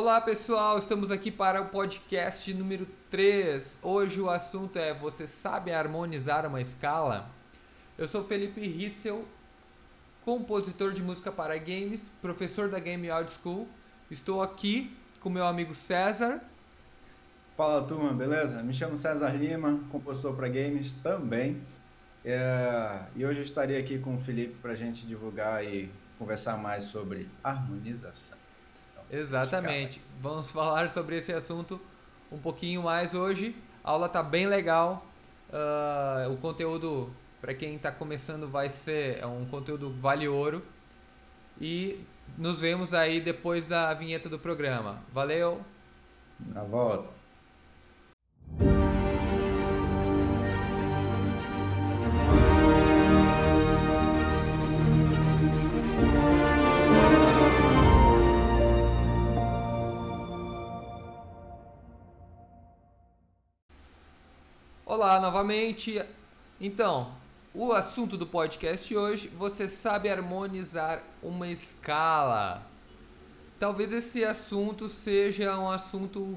[0.00, 3.80] Olá pessoal, estamos aqui para o podcast número 3.
[3.82, 7.28] Hoje o assunto é: Você sabe harmonizar uma escala?
[7.98, 9.24] Eu sou Felipe Ritzel,
[10.24, 13.66] compositor de música para games, professor da Game Audio School.
[14.08, 16.44] Estou aqui com meu amigo César.
[17.56, 18.62] Fala turma, beleza?
[18.62, 21.60] Me chamo César Lima, compositor para games também.
[22.24, 23.00] É...
[23.16, 26.84] E hoje eu estaria aqui com o Felipe para a gente divulgar e conversar mais
[26.84, 28.38] sobre harmonização.
[29.10, 30.02] Exatamente.
[30.20, 31.80] Vamos falar sobre esse assunto
[32.30, 33.56] um pouquinho mais hoje.
[33.82, 35.06] A aula tá bem legal.
[35.50, 37.10] Uh, o conteúdo,
[37.40, 40.62] para quem está começando, vai ser é um conteúdo vale ouro.
[41.60, 42.04] E
[42.36, 45.02] nos vemos aí depois da vinheta do programa.
[45.12, 45.62] Valeu!
[46.38, 47.17] Na volta.
[65.00, 66.04] Olá novamente.
[66.60, 67.12] Então,
[67.54, 72.66] o assunto do podcast hoje, você sabe harmonizar uma escala.
[73.60, 76.36] Talvez esse assunto seja um assunto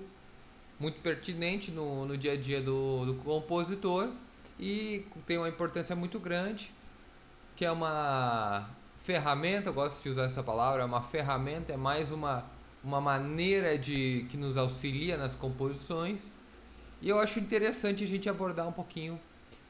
[0.79, 4.11] muito pertinente no, no dia a dia do, do compositor
[4.59, 6.71] e tem uma importância muito grande,
[7.55, 12.11] que é uma ferramenta, eu gosto de usar essa palavra, é uma ferramenta, é mais
[12.11, 12.45] uma,
[12.83, 16.39] uma maneira de que nos auxilia nas composições
[17.01, 19.19] e eu acho interessante a gente abordar um pouquinho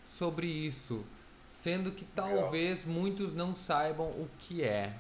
[0.05, 1.05] sobre isso,
[1.47, 4.95] sendo que talvez muitos não saibam o que é.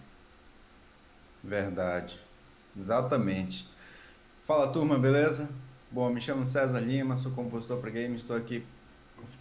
[1.43, 2.19] Verdade.
[2.77, 3.67] Exatamente.
[4.45, 5.49] Fala turma, beleza?
[5.91, 8.65] Bom, me chamo César Lima, sou compositor para games, estou aqui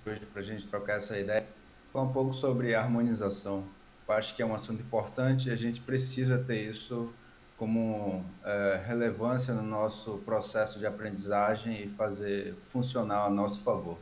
[0.04, 1.46] hoje para a gente trocar essa ideia,
[1.92, 3.64] falar um pouco sobre harmonização.
[4.08, 7.12] Eu acho que é um assunto importante e a gente precisa ter isso
[7.60, 13.98] como é, relevância no nosso processo de aprendizagem e fazer funcionar a nosso favor.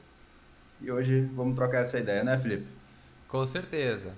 [0.80, 2.68] E hoje vamos trocar essa ideia, né, Felipe?
[3.26, 4.14] Com certeza.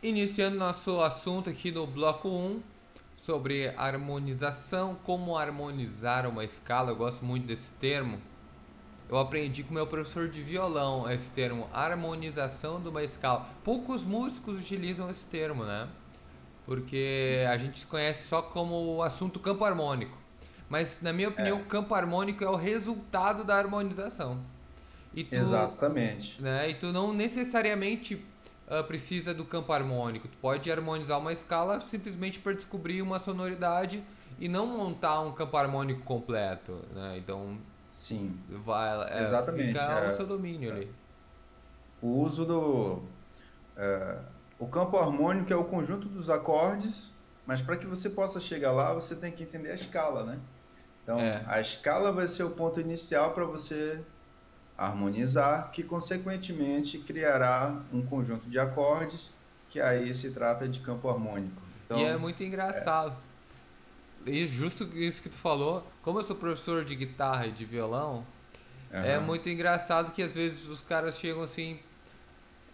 [0.00, 2.62] Iniciando nosso assunto aqui no bloco 1
[3.16, 8.20] sobre harmonização, como harmonizar uma escala, eu gosto muito desse termo.
[9.08, 13.48] Eu aprendi com meu professor de violão esse termo, harmonização de uma escala.
[13.64, 15.88] Poucos músicos utilizam esse termo, né?
[16.64, 20.16] Porque a gente conhece só como o assunto campo harmônico.
[20.68, 21.60] Mas, na minha opinião, é.
[21.60, 24.38] o campo harmônico é o resultado da harmonização.
[25.14, 26.40] Tu, Exatamente.
[26.42, 28.14] Né, e tu não necessariamente
[28.68, 30.26] uh, precisa do campo harmônico.
[30.26, 34.02] Tu pode harmonizar uma escala simplesmente para descobrir uma sonoridade
[34.40, 36.80] e não montar um campo harmônico completo.
[36.92, 37.18] Né?
[37.18, 38.36] Então, Sim.
[38.64, 39.68] Vai, é, Exatamente.
[39.68, 40.72] Fica é, o seu domínio é.
[40.74, 40.90] ali.
[42.02, 43.02] O uso do.
[43.76, 44.18] É,
[44.58, 47.12] o campo harmônico é o conjunto dos acordes,
[47.46, 50.38] mas para que você possa chegar lá, você tem que entender a escala, né?
[51.02, 51.44] Então, é.
[51.46, 54.00] a escala vai ser o ponto inicial para você
[54.76, 59.30] harmonizar, que consequentemente criará um conjunto de acordes,
[59.68, 61.60] que aí se trata de campo harmônico.
[61.84, 63.14] Então, e é muito engraçado.
[64.26, 64.30] É.
[64.30, 68.26] E justo isso que tu falou, como eu sou professor de guitarra e de violão,
[68.90, 69.00] uhum.
[69.00, 71.78] é muito engraçado que às vezes os caras chegam assim,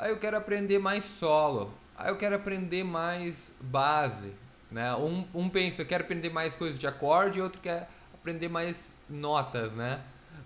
[0.00, 1.70] Aí eu quero aprender mais solo.
[1.94, 4.32] Aí eu quero aprender mais base.
[4.70, 4.94] Né?
[4.94, 8.94] Um, um pensa, eu quero aprender mais coisas de acorde, e outro quer aprender mais
[9.10, 10.00] notas, né?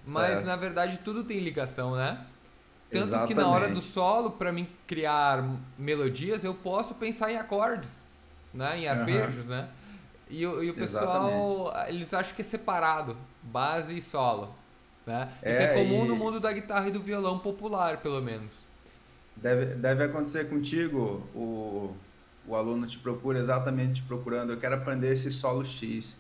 [0.04, 0.47] Mas certo.
[0.47, 2.26] na verdade tudo tem ligação, né?
[2.91, 3.28] Tanto Exatamente.
[3.28, 5.44] que na hora do solo, para mim criar
[5.78, 8.04] melodias, eu posso pensar em acordes,
[8.53, 8.81] né?
[8.81, 9.53] Em arpejos, uhum.
[9.53, 9.69] né?
[10.28, 11.94] E, e o pessoal, Exatamente.
[11.94, 14.53] eles acham que é separado, base e solo.
[15.06, 15.28] Né?
[15.42, 16.09] É, Isso é comum e...
[16.09, 18.63] no mundo da guitarra e do violão popular, pelo menos.
[19.37, 21.95] Deve, deve acontecer contigo, o,
[22.47, 26.17] o aluno te procura exatamente te procurando, eu quero aprender esse solo X.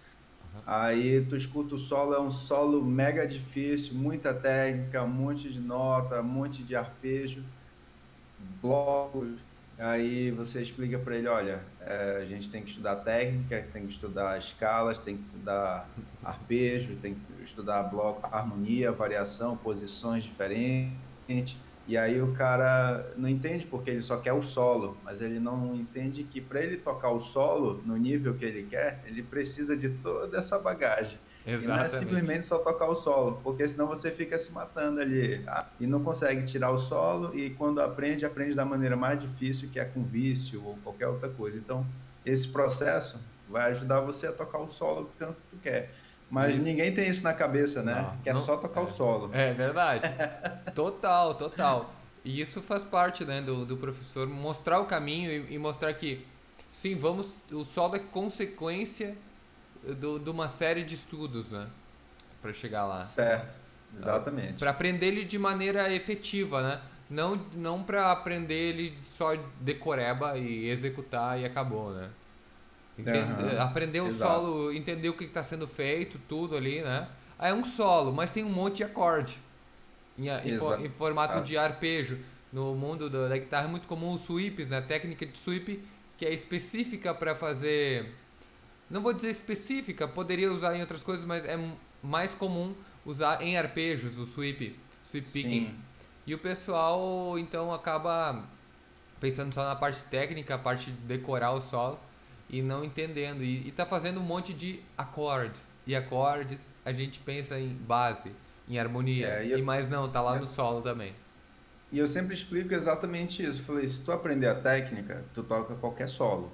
[0.54, 0.60] Uhum.
[0.66, 5.60] Aí tu escuta o solo, é um solo mega difícil, muita técnica, um monte de
[5.60, 7.44] nota, um monte de arpejo,
[8.60, 9.38] blocos.
[9.76, 13.92] Aí você explica para ele, olha, é, a gente tem que estudar técnica, tem que
[13.92, 15.88] estudar escalas, tem que estudar
[16.22, 21.56] arpejo, tem que estudar bloco, harmonia, variação, posições diferentes.
[21.86, 25.74] E aí o cara não entende porque ele só quer o solo, mas ele não
[25.74, 29.90] entende que para ele tocar o solo no nível que ele quer, ele precisa de
[29.90, 31.18] toda essa bagagem.
[31.46, 31.64] Exatamente.
[31.64, 35.40] E não é simplesmente só tocar o solo, porque senão você fica se matando ali
[35.40, 35.68] tá?
[35.78, 39.78] e não consegue tirar o solo e quando aprende, aprende da maneira mais difícil, que
[39.78, 41.58] é com vício ou qualquer outra coisa.
[41.58, 41.86] Então,
[42.24, 45.92] esse processo vai ajudar você a tocar o solo tanto que tu quer.
[46.30, 46.64] Mas isso.
[46.64, 47.94] ninguém tem isso na cabeça, né?
[47.94, 49.30] Não, que é não, só tocar é, o solo.
[49.32, 50.06] É verdade.
[50.74, 51.94] total, total.
[52.24, 56.26] E isso faz parte né, do, do professor mostrar o caminho e, e, mostrar que,
[56.72, 57.38] sim, vamos.
[57.52, 59.16] O solo é consequência
[59.82, 61.66] de uma série de estudos, né?
[62.40, 63.00] Para chegar lá.
[63.02, 63.56] Certo,
[63.96, 64.58] exatamente.
[64.58, 66.80] Para aprender ele de maneira efetiva, né?
[67.10, 72.08] Não, não para aprender ele só decoreba e executar e acabou, né?
[72.98, 73.60] Entende, uhum.
[73.60, 74.32] Aprender o Exato.
[74.32, 77.08] solo, entender o que está sendo feito, tudo ali, né?
[77.38, 79.36] Aí é um solo, mas tem um monte de acorde
[80.16, 81.40] em, em, em formato ah.
[81.40, 82.18] de arpejo.
[82.52, 84.80] No mundo da, da, guitarra é muito comum os sweeps, né?
[84.80, 85.82] Técnica de sweep
[86.16, 88.14] que é específica para fazer.
[88.88, 91.58] Não vou dizer específica, poderia usar em outras coisas, mas é
[92.00, 92.74] mais comum
[93.04, 95.74] usar em arpejos o sweep, sweep picking.
[96.24, 98.44] E o pessoal então acaba
[99.18, 101.98] pensando só na parte técnica, a parte de decorar o solo
[102.54, 103.42] e não entendendo.
[103.42, 105.74] E, está fazendo um monte de acordes.
[105.84, 108.30] E acordes, a gente pensa em base,
[108.68, 109.26] em harmonia.
[109.26, 111.14] É, e, e mais não, tá lá é, no solo também.
[111.90, 113.62] E eu sempre explico exatamente isso.
[113.62, 116.52] Falei, se tu aprender a técnica, tu toca qualquer solo.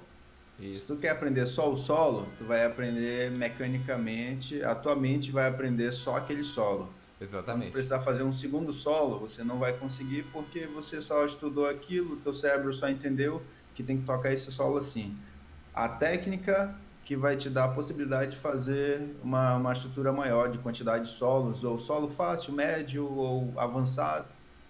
[0.59, 0.81] Isso.
[0.81, 5.47] Se tu quer aprender só o solo, tu vai aprender mecanicamente, a tua mente vai
[5.47, 6.91] aprender só aquele solo.
[7.19, 7.67] Exatamente.
[7.67, 12.17] Quando precisar fazer um segundo solo, você não vai conseguir porque você só estudou aquilo,
[12.17, 13.43] teu cérebro só entendeu
[13.75, 15.15] que tem que tocar esse solo assim
[15.73, 20.57] a técnica que vai te dar a possibilidade de fazer uma, uma estrutura maior de
[20.59, 24.27] quantidade de solos, ou solo fácil, médio ou avançado,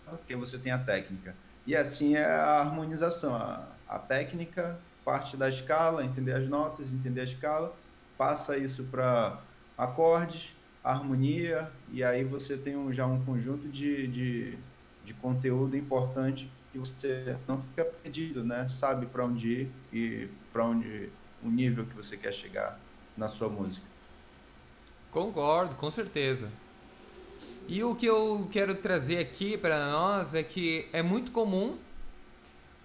[0.10, 1.36] porque você tem a técnica.
[1.68, 3.36] E assim é a harmonização.
[3.36, 7.76] A, a técnica parte da escala, entender as notas, entender a escala,
[8.18, 9.40] passa isso para
[9.78, 14.58] acordes, harmonia, e aí você tem um, já um conjunto de, de,
[15.04, 18.68] de conteúdo importante que você não fica perdido, né?
[18.70, 21.10] Sabe para onde ir e para onde
[21.44, 22.80] o nível que você quer chegar
[23.18, 23.86] na sua música.
[25.12, 26.50] Concordo, com certeza.
[27.68, 31.78] E o que eu quero trazer aqui para nós é que é muito comum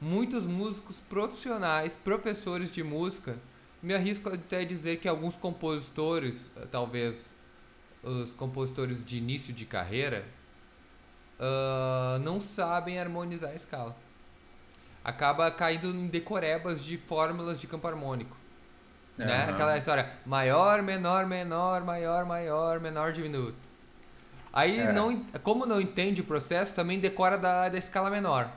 [0.00, 3.38] muitos músicos profissionais, professores de música,
[3.82, 7.34] me arrisco até dizer que alguns compositores, talvez
[8.02, 10.26] os compositores de início de carreira,
[11.38, 13.96] uh, não sabem harmonizar a escala.
[15.06, 18.37] Acaba caindo em decorebas de fórmulas de campo harmônico.
[19.17, 19.25] Uhum.
[19.25, 19.47] Né?
[19.49, 23.55] Aquela história maior, menor, menor, maior, maior, menor diminuto.
[24.53, 24.93] Aí, é.
[24.93, 28.50] não, como não entende o processo, também decora da, da escala menor.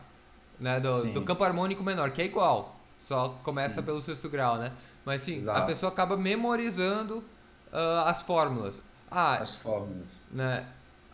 [0.59, 0.79] Né?
[0.79, 2.79] Do, do, campo harmônico menor, que é igual.
[2.99, 3.83] Só começa Sim.
[3.83, 4.71] pelo sexto grau, né?
[5.05, 5.59] Mas sim, Exato.
[5.59, 7.19] a pessoa acaba memorizando
[7.71, 8.81] uh, as fórmulas.
[9.11, 10.07] Ah, as fórmulas.
[10.31, 10.65] Né?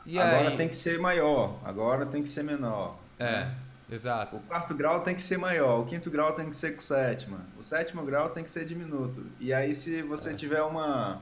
[0.05, 0.55] E agora aí...
[0.55, 2.95] tem que ser maior, agora tem que ser menor.
[3.19, 3.55] É, né?
[3.89, 4.37] Exato.
[4.37, 7.39] O quarto grau tem que ser maior, o quinto grau tem que ser com sétima,
[7.57, 9.25] o sétimo grau tem que ser diminuto.
[9.39, 10.33] E aí se você é.
[10.33, 11.21] tiver uma,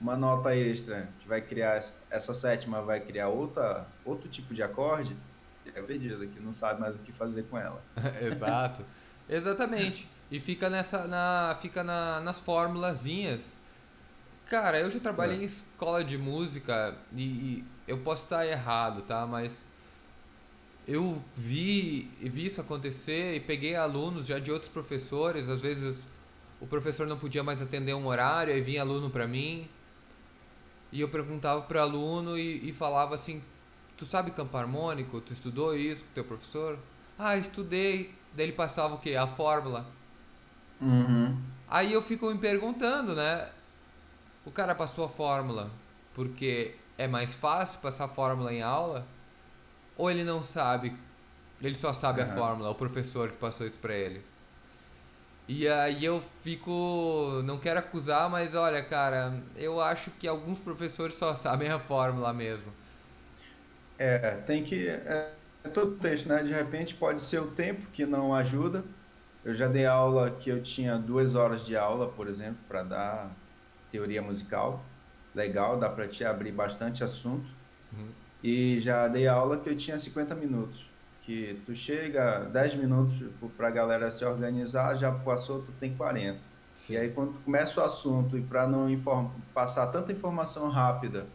[0.00, 5.16] uma nota extra que vai criar, essa sétima vai criar outra, outro tipo de acorde,
[5.74, 7.82] é perdido, que não sabe mais o que fazer com ela.
[8.20, 8.84] exato,
[9.28, 10.08] exatamente.
[10.30, 13.54] E fica nessa, na, fica na, nas formulazinhas.
[14.46, 15.42] Cara, eu já trabalhei é.
[15.42, 19.26] em escola de música e, e eu posso estar errado, tá?
[19.26, 19.66] Mas
[20.86, 25.48] eu vi, vi isso acontecer e peguei alunos já de outros professores.
[25.48, 26.06] Às vezes
[26.60, 29.68] o professor não podia mais atender um horário, aí vinha aluno para mim.
[30.90, 33.42] E eu perguntava pro aluno e, e falava assim:
[33.96, 35.20] Tu sabe campo harmônico?
[35.20, 36.78] Tu estudou isso com teu professor?
[37.18, 38.14] Ah, estudei.
[38.34, 39.14] Daí ele passava o quê?
[39.14, 39.86] A fórmula.
[40.80, 41.38] Uhum.
[41.68, 43.48] Aí eu fico me perguntando, né?
[44.44, 45.70] O cara passou a fórmula
[46.14, 49.06] porque é mais fácil passar a fórmula em aula?
[50.02, 50.96] Ou ele não sabe,
[51.60, 52.26] ele só sabe uhum.
[52.26, 54.20] a fórmula, o professor que passou isso pra ele?
[55.46, 57.40] E aí eu fico.
[57.44, 62.32] Não quero acusar, mas olha, cara, eu acho que alguns professores só sabem a fórmula
[62.32, 62.72] mesmo.
[63.96, 64.88] É, tem que.
[64.88, 65.30] É,
[65.62, 66.42] é todo texto, né?
[66.42, 68.84] De repente pode ser o tempo que não ajuda.
[69.44, 73.30] Eu já dei aula que eu tinha duas horas de aula, por exemplo, para dar
[73.92, 74.82] teoria musical
[75.32, 77.48] legal, dá para te abrir bastante assunto.
[77.92, 78.08] Uhum.
[78.42, 80.90] E já dei aula que eu tinha 50 minutos.
[81.20, 83.22] Que tu chega 10 minutos
[83.56, 86.40] para a galera se organizar, já passou, tu tem 40.
[86.74, 86.94] Sim.
[86.94, 88.88] E aí quando começa o assunto e para não
[89.54, 91.26] passar tanta informação rápida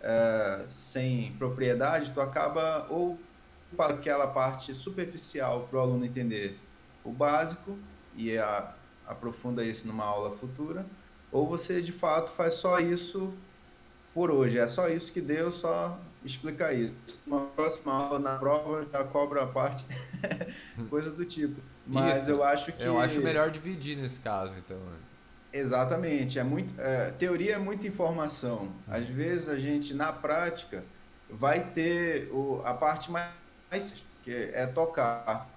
[0.00, 3.18] é, sem propriedade, tu acaba ou
[3.76, 6.58] para aquela parte superficial para o aluno entender
[7.04, 7.76] o básico
[8.16, 8.72] e a,
[9.06, 10.86] aprofunda isso numa aula futura,
[11.30, 13.34] ou você de fato faz só isso
[14.18, 16.92] por hoje, é só isso que deu, só explicar isso.
[17.24, 19.86] Uma próxima aula na prova já cobra a parte,
[20.90, 21.60] coisa do tipo.
[21.86, 22.32] Mas isso.
[22.32, 22.82] eu acho que.
[22.82, 24.76] Eu acho melhor dividir nesse caso, então.
[25.52, 28.64] Exatamente, é muito, é, teoria é muita informação.
[28.64, 28.72] Hum.
[28.88, 30.82] Às vezes a gente na prática
[31.30, 35.48] vai ter o, a parte mais que é tocar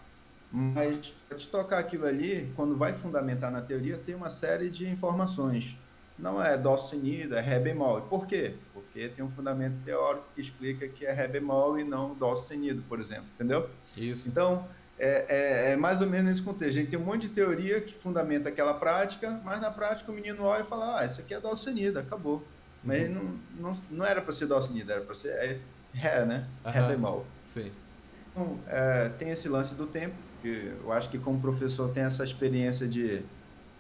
[0.52, 4.88] mas para te tocar aquilo ali, quando vai fundamentar na teoria, tem uma série de
[4.88, 5.78] informações.
[6.22, 8.02] Não é dó sustenido, é ré bemol.
[8.02, 8.56] Por quê?
[8.74, 12.84] Porque tem um fundamento teórico que explica que é ré bemol e não dó sustenido,
[12.88, 13.70] por exemplo, entendeu?
[13.98, 14.30] Isso.
[14.30, 14.68] Então,
[15.00, 16.78] é, é, é, mais ou menos nesse contexto.
[16.78, 20.16] A gente tem um monte de teoria que fundamenta aquela prática, mas na prática o
[20.16, 22.44] menino olha e fala, ah, isso aqui é dó sustenido, acabou.
[22.84, 23.40] Mas uhum.
[23.60, 25.60] não, não, não era para ser dó sustenido, era para ser é,
[25.92, 26.48] ré, né?
[26.64, 26.72] Uhum.
[26.72, 27.26] Ré bemol.
[27.40, 27.72] Sim.
[28.30, 32.24] Então, é, tem esse lance do tempo, que eu acho que como professor tem essa
[32.24, 33.24] experiência de,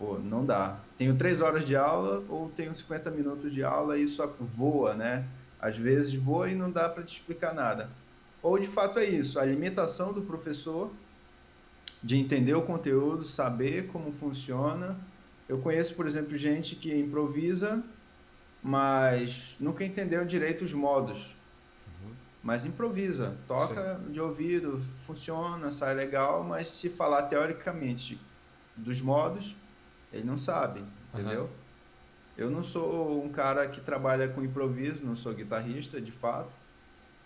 [0.01, 0.79] pô, não dá.
[0.97, 5.27] Tenho três horas de aula ou tenho 50 minutos de aula e isso voa, né?
[5.59, 7.87] Às vezes voa e não dá para te explicar nada.
[8.41, 10.91] Ou de fato é isso, a limitação do professor
[12.01, 14.97] de entender o conteúdo, saber como funciona.
[15.47, 17.83] Eu conheço, por exemplo, gente que improvisa,
[18.63, 21.35] mas nunca entendeu direito os modos
[22.43, 24.11] mas improvisa, toca Sim.
[24.11, 28.19] de ouvido, funciona, sai legal, mas se falar teoricamente
[28.75, 29.55] dos modos,
[30.11, 31.43] ele não sabe, entendeu?
[31.43, 31.49] Uhum.
[32.37, 36.55] Eu não sou um cara que trabalha com improviso, não sou guitarrista, de fato,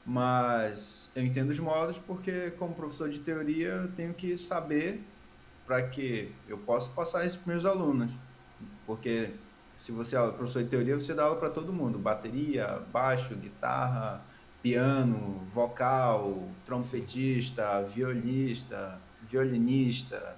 [0.06, 5.04] mas eu entendo os modos porque, como professor de teoria, eu tenho que saber
[5.66, 8.12] para que eu possa passar isso para meus alunos.
[8.86, 9.32] Porque
[9.76, 14.22] se você é professor de teoria, você dá aula para todo mundo: bateria, baixo, guitarra,
[14.62, 19.00] piano, vocal, trompetista, violista,
[19.30, 20.36] violinista,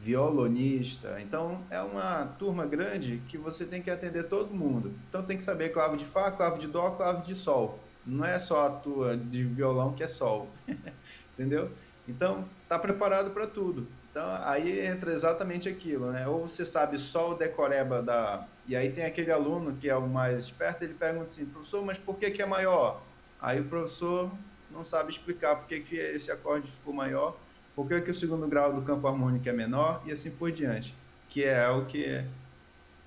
[0.00, 1.16] violonista.
[1.20, 4.94] Então é uma turma grande que você tem que atender todo mundo.
[5.08, 7.78] Então tem que saber clave de Fá, clave de Dó, clave de Sol.
[8.06, 10.48] Não é só a tua de violão que é Sol.
[11.34, 11.70] Entendeu?
[12.06, 13.86] Então tá preparado para tudo.
[14.10, 16.26] Então aí entra exatamente aquilo, né?
[16.26, 18.46] Ou você sabe Sol decoreba da.
[18.66, 21.98] E aí tem aquele aluno que é o mais esperto, ele pergunta assim, professor, mas
[21.98, 23.02] por que, que é maior?
[23.40, 24.30] Aí o professor
[24.70, 27.36] não sabe explicar por que, que esse acorde ficou maior,
[27.78, 30.92] por que, que o segundo grau do campo harmônico é menor e assim por diante.
[31.28, 32.26] Que é o que é,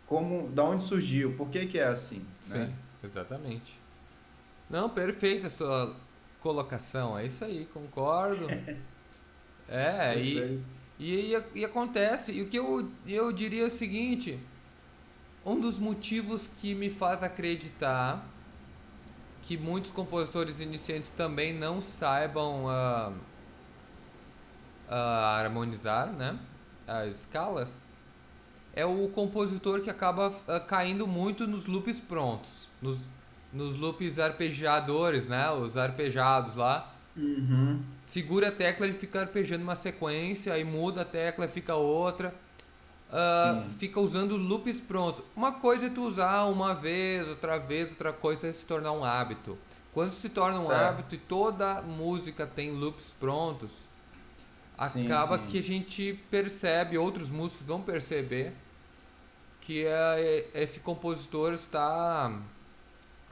[0.05, 2.19] como, da onde surgiu, por que, que é assim.
[2.19, 2.25] Né?
[2.39, 2.73] Sim, né?
[3.03, 3.77] exatamente.
[4.69, 5.93] Não, perfeita a sua
[6.39, 8.47] colocação, é isso aí, concordo.
[9.67, 10.63] é, e,
[10.97, 14.39] e, e, e, acontece, e o que eu, eu diria é o seguinte,
[15.45, 18.25] um dos motivos que me faz acreditar
[19.41, 23.30] que muitos compositores iniciantes também não saibam uh,
[24.91, 26.37] uh, harmonizar, né?
[26.85, 27.89] As escalas.
[28.75, 32.97] É o compositor que acaba uh, caindo muito nos loops prontos, nos,
[33.51, 35.49] nos loops arpegiadores, né?
[35.51, 36.93] Os arpejados lá.
[37.15, 37.81] Uhum.
[38.05, 42.33] Segura a tecla, ele fica arpejando uma sequência, aí muda a tecla, fica outra
[43.11, 45.23] uh, fica usando loops prontos.
[45.35, 49.03] Uma coisa é tu usar uma vez, outra vez, outra coisa é se tornar um
[49.03, 49.57] hábito.
[49.93, 50.81] Quando se torna um certo.
[50.81, 53.71] hábito e toda música tem loops prontos,
[54.85, 55.45] acaba sim.
[55.47, 58.53] que a gente percebe, outros músicos vão perceber
[59.61, 62.41] que uh, esse compositor está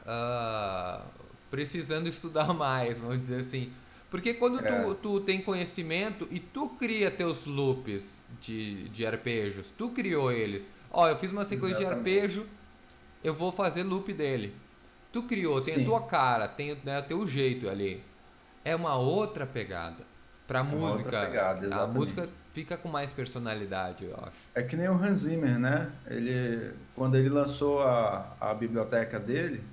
[0.01, 1.03] uh,
[1.49, 3.73] precisando estudar mais, vamos dizer assim.
[4.09, 4.83] Porque quando é.
[4.83, 10.69] tu, tu tem conhecimento e tu cria teus loops de, de arpejos, tu criou eles.
[10.91, 12.03] Ó, eu fiz uma sequência Exatamente.
[12.03, 12.47] de arpejo,
[13.23, 14.55] eu vou fazer loop dele.
[15.11, 15.81] Tu criou, tem Sim.
[15.81, 18.03] a tua cara, tem né, o teu jeito ali.
[18.63, 20.08] É uma outra pegada.
[20.49, 21.11] Pra é música.
[21.11, 24.31] Pegada, a música fica com mais personalidade, eu acho.
[24.55, 25.91] É que nem o Hans Zimmer, né?
[26.07, 29.63] Ele, quando ele lançou a, a biblioteca dele,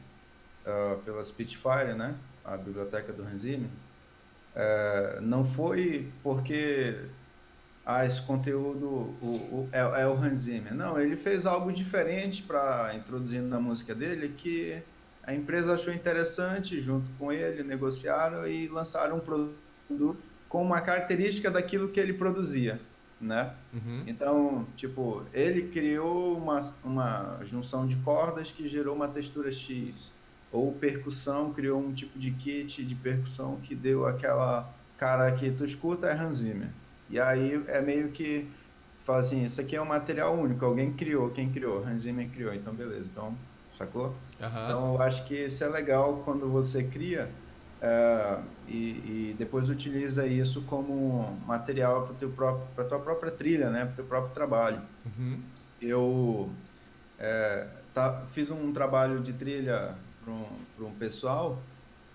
[0.67, 2.15] uh, pela Spitfire, né?
[2.45, 3.71] A biblioteca do Hans Zimmer,
[4.55, 6.95] é, não foi porque
[7.85, 8.87] ah, esse conteúdo
[9.23, 10.75] o, o, é, é, o Hans Zimmer.
[10.75, 14.83] Não, ele fez algo diferente para introduzir na música dele que
[15.23, 19.57] a empresa achou interessante, junto com ele, negociaram e lançaram um produto
[20.49, 22.81] com uma característica daquilo que ele produzia,
[23.21, 23.55] né?
[23.73, 24.05] Uhum.
[24.07, 30.13] Então, tipo, ele criou uma, uma junção de cordas que gerou uma textura X
[30.53, 35.65] ou percussão criou um tipo de kit de percussão que deu aquela cara que tu
[35.65, 36.71] escuta é Hans Zimmer.
[37.11, 38.49] E aí é meio que
[39.05, 41.85] fala assim, isso aqui é um material único, alguém criou, quem criou?
[41.85, 43.37] Hans Zimmer criou, então beleza, então,
[43.77, 44.07] sacou?
[44.41, 44.47] Uhum.
[44.65, 47.31] Então eu acho que isso é legal quando você cria
[47.83, 52.15] uh, e, e, depois utiliza isso como material
[52.75, 54.83] para tua própria trilha, né, para teu próprio trabalho.
[55.05, 55.41] Uhum.
[55.81, 56.51] Eu
[57.19, 60.47] é, tá, fiz um trabalho de trilha para um,
[60.81, 61.63] um pessoal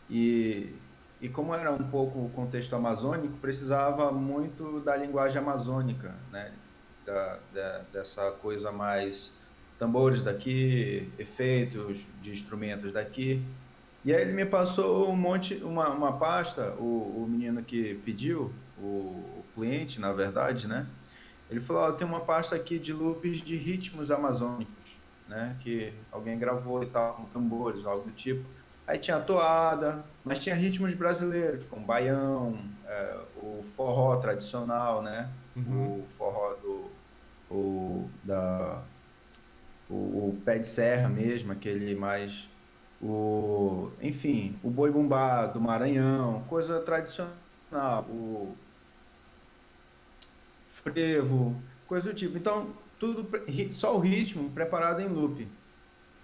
[0.09, 0.75] e,
[1.21, 6.51] e como era um pouco o contexto amazônico, precisava muito da linguagem amazônica, né?
[7.05, 9.33] Da, da, dessa coisa mais
[9.79, 13.43] tambores daqui, efeitos de instrumentos daqui.
[14.03, 18.51] E aí ele me passou um monte, uma, uma pasta, o, o menino que pediu,
[18.77, 20.87] o, o cliente, na verdade, né?
[21.49, 24.81] Ele falou, oh, tem uma pasta aqui de loops de ritmos amazônicos
[25.31, 25.55] né?
[25.61, 28.45] Que alguém gravou e tal, com tambores, algo do tipo.
[28.85, 35.29] Aí tinha a toada, mas tinha ritmos brasileiros, como baião, é, o forró tradicional, né?
[35.55, 36.01] Uhum.
[36.01, 36.91] O forró do,
[37.49, 38.81] o, da,
[39.89, 42.50] o, o, pé de serra mesmo, aquele mais...
[43.01, 48.05] O, enfim, o boi bumbá do Maranhão, coisa tradicional.
[48.09, 48.55] O
[50.67, 51.55] frevo,
[51.87, 52.37] coisa do tipo.
[52.37, 53.27] Então, tudo
[53.71, 55.47] só o ritmo preparado em loop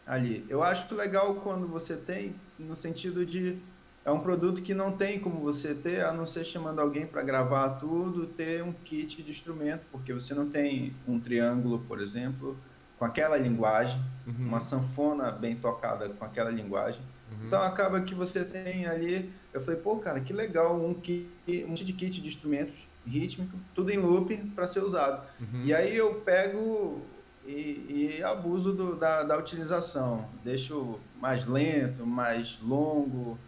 [0.05, 0.45] ali.
[0.47, 3.57] Eu acho legal quando você tem no sentido de
[4.05, 7.21] é um produto que não tem como você ter, a não ser chamando alguém para
[7.21, 12.57] gravar tudo, ter um kit de instrumento, porque você não tem um triângulo, por exemplo,
[12.97, 14.47] com aquela linguagem, uhum.
[14.47, 17.01] uma sanfona bem tocada com aquela linguagem.
[17.31, 17.47] Uhum.
[17.47, 21.29] Então acaba que você tem ali, eu falei, pô, cara, que legal um kit,
[21.67, 22.75] um kit de kit de instrumentos
[23.05, 25.25] rítmico, tudo em loop para ser usado.
[25.39, 25.61] Uhum.
[25.63, 27.01] E aí eu pego
[27.45, 33.39] e, e abuso do, da, da utilização, deixo mais lento, mais longo,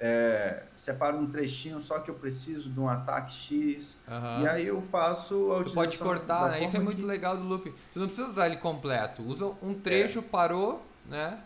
[0.00, 3.96] é, separo um trechinho só que eu preciso de um ataque X.
[4.08, 4.42] Uhum.
[4.42, 5.74] E aí eu faço a utilização.
[5.74, 6.64] Pode cortar, né?
[6.64, 7.04] Isso é muito que...
[7.04, 7.72] legal do loop.
[7.92, 9.22] Tu não precisa usar ele completo.
[9.22, 10.22] Usa um trecho, é.
[10.22, 11.38] parou, né?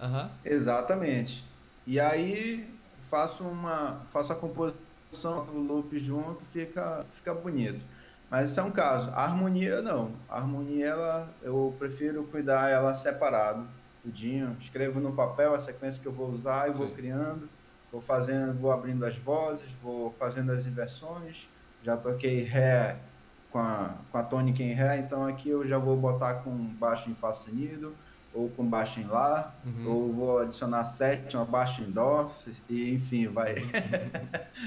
[0.00, 0.28] Uhum.
[0.44, 1.44] Exatamente.
[1.86, 2.68] E aí
[3.10, 4.02] faço uma.
[4.12, 7.84] faço a composição do loop junto, fica, fica bonito.
[8.30, 9.10] Mas isso é um caso.
[9.10, 10.12] A harmonia não.
[10.28, 13.66] A harmonia ela, eu prefiro cuidar ela separado,
[14.02, 14.56] tudinho.
[14.58, 17.48] Escrevo no papel a sequência que eu vou usar e vou criando,
[17.96, 21.48] vou fazendo, vou abrindo as vozes, vou fazendo as inversões.
[21.82, 22.98] Já toquei ré
[23.50, 27.08] com a, com a tônica em ré, então aqui eu já vou botar com baixo
[27.08, 27.94] em fá sustenido
[28.34, 29.88] ou com baixo em lá, uhum.
[29.88, 32.30] ou vou adicionar sétima, baixo em dó,
[32.68, 33.54] e enfim, vai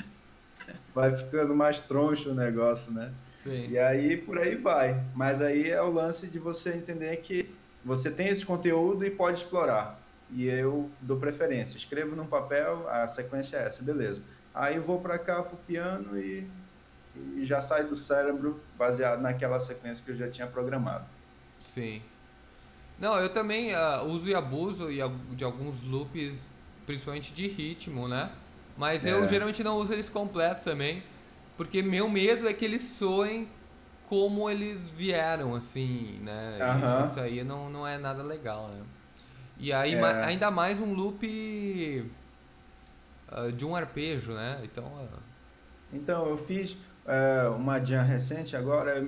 [0.96, 3.14] vai ficando mais troncho o negócio, né?
[3.28, 3.68] Sim.
[3.70, 5.00] E aí por aí vai.
[5.14, 7.54] Mas aí é o lance de você entender que
[7.86, 9.99] você tem esse conteúdo e pode explorar.
[10.32, 11.78] E eu dou preferência.
[11.78, 14.22] Escrevo num papel, a sequência é essa, beleza.
[14.54, 16.48] Aí eu vou para cá pro piano e,
[17.36, 21.06] e já sai do cérebro baseado naquela sequência que eu já tinha programado.
[21.62, 22.02] Sim.
[23.00, 24.89] Não, eu também uh, uso e abuso
[25.32, 26.52] de alguns loops,
[26.86, 28.32] principalmente de ritmo, né?
[28.78, 29.12] Mas é.
[29.12, 31.04] eu geralmente não uso eles completos também,
[31.58, 33.48] porque meu medo é que eles soem
[34.08, 36.58] como eles vieram, assim, né?
[36.60, 37.06] Uhum.
[37.06, 38.82] Isso aí não, não é nada legal, né?
[39.60, 40.00] E aí, é.
[40.00, 42.12] ma ainda mais um loop
[43.32, 44.62] uh, de um arpejo, né?
[44.63, 44.86] Então...
[44.86, 45.30] Uh...
[45.91, 49.04] Então, eu fiz uh, uma jam recente agora,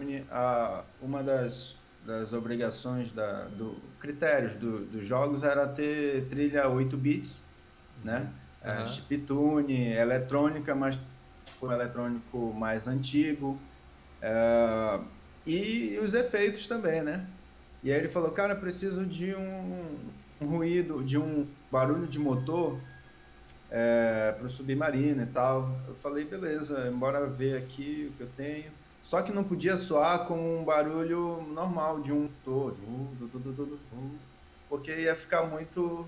[1.02, 7.42] uma das, das obrigações, da, do critérios do, dos jogos era ter trilha 8 bits,
[8.04, 8.32] né?
[8.66, 8.88] uhum.
[8.88, 10.98] chiptune, eletrônica, mas
[11.46, 13.60] foi um eletrônico mais antigo.
[14.22, 15.00] É,
[15.46, 17.26] e os efeitos também, né?
[17.84, 19.98] E aí ele falou, cara, preciso de um,
[20.42, 22.80] um ruído, de um barulho de motor
[23.70, 25.74] é, para o submarino e tal.
[25.88, 28.72] Eu falei, beleza, embora ver aqui o que eu tenho.
[29.04, 32.76] Só que não podia soar como um barulho normal de um motor,
[34.70, 36.08] porque ia ficar muito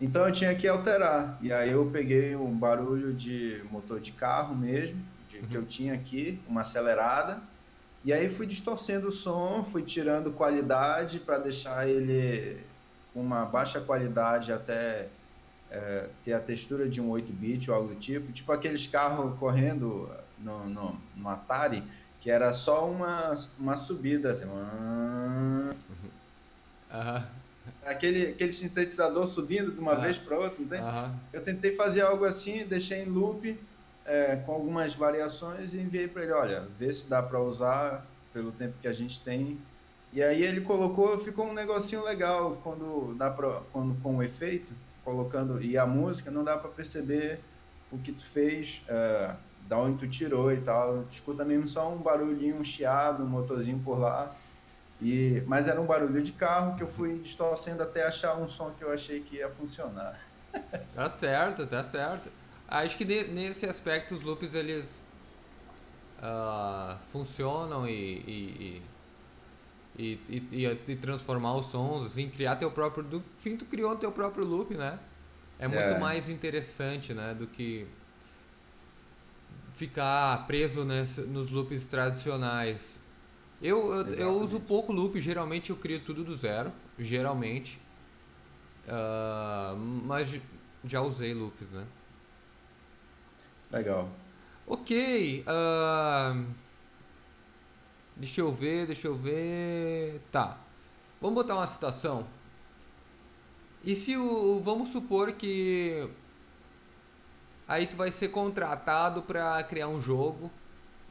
[0.00, 1.38] então eu tinha que alterar.
[1.40, 5.46] E aí eu peguei um barulho de motor de carro mesmo, de, uhum.
[5.46, 7.40] que eu tinha aqui, uma acelerada.
[8.04, 12.73] E aí fui distorcendo o som, fui tirando qualidade para deixar ele com
[13.14, 15.08] uma baixa qualidade até
[15.70, 18.32] é, ter a textura de um 8-bit ou algo do tipo.
[18.32, 21.82] Tipo aqueles carros correndo no, no, no Atari,
[22.20, 24.46] que era só uma, uma subida assim.
[24.46, 25.70] Uhum.
[25.70, 27.24] Uhum
[27.84, 30.80] aquele, aquele sintetizador subindo de uma ah, vez para outra, não tem?
[31.32, 33.58] Eu tentei fazer algo assim, deixei em loop
[34.04, 38.52] é, com algumas variações e enviei para ele, olha, vê se dá para usar pelo
[38.52, 39.58] tempo que a gente tem.
[40.14, 44.72] E aí ele colocou, ficou um negocinho legal quando dá pra, quando com o efeito,
[45.04, 47.40] colocando e a música não dá para perceber
[47.90, 49.34] o que tu fez, é,
[49.68, 51.04] da onde tu tirou e tal.
[51.10, 54.32] Escuta mesmo só um barulhinho, um chiado, um motorzinho por lá
[55.02, 58.70] e, mas era um barulho de carro que eu fui distorcendo até achar um som
[58.70, 60.18] que eu achei que ia funcionar.
[60.94, 62.30] Tá certo, tá certo.
[62.68, 65.04] Acho que nesse aspecto os loops eles
[66.20, 68.82] uh, funcionam e e, e,
[69.96, 70.18] e,
[70.88, 73.04] e, transformar os sons, assim, criar teu próprio.
[73.04, 74.98] Do fim, tu criou teu próprio loop, né?
[75.58, 75.98] É muito é.
[75.98, 77.34] mais interessante, né?
[77.34, 77.86] Do que
[79.72, 83.00] ficar preso nesse, nos loops tradicionais.
[83.62, 87.80] Eu, eu, eu, uso pouco loop, geralmente eu crio tudo do zero, geralmente.
[88.86, 90.28] Uh, mas
[90.84, 91.86] já usei loops, né?
[93.70, 94.10] Legal.
[94.66, 95.44] Ok.
[95.46, 96.46] Uh,
[98.16, 100.20] deixa eu ver, deixa eu ver.
[100.30, 100.58] Tá.
[101.20, 102.26] vamos botar uma situação.
[103.84, 104.60] E se o.
[104.60, 106.08] Vamos supor que.
[107.66, 110.50] Aí tu vai ser contratado para criar um jogo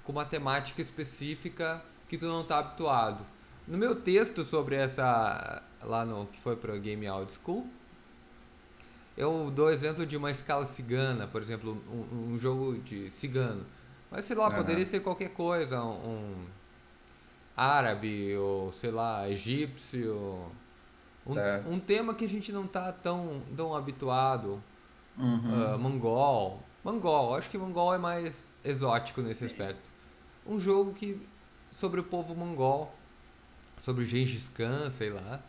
[0.04, 3.26] com uma temática específica que tu não está habituado.
[3.68, 5.62] No meu texto sobre essa.
[5.82, 7.68] lá no que foi para Game Out School,
[9.16, 13.66] eu dou exemplo de uma escala cigana, por exemplo, um, um jogo de cigano.
[14.10, 14.56] Mas sei lá, uhum.
[14.56, 16.46] poderia ser qualquer coisa, um, um,
[17.56, 20.52] árabe, ou sei lá, egípcio.
[21.26, 24.62] Um, um, tema que a gente não tá tão, tão habituado.
[25.18, 25.76] Uhum.
[25.76, 26.64] Uh, mongol.
[26.84, 29.46] Mongol, acho que mongol é mais exótico nesse Sim.
[29.46, 29.90] aspecto.
[30.46, 31.22] Um jogo que
[31.72, 32.94] sobre o povo mongol,
[33.78, 35.40] sobre o Gengis Khan, sei lá.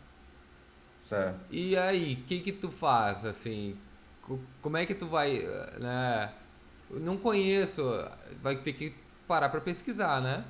[0.99, 1.39] Certo.
[1.51, 3.77] E aí, o que que tu faz, assim?
[4.61, 5.39] Como é que tu vai,
[5.79, 6.33] né?
[6.89, 7.83] não conheço,
[8.41, 8.93] vai ter que
[9.27, 10.45] parar para pesquisar, né?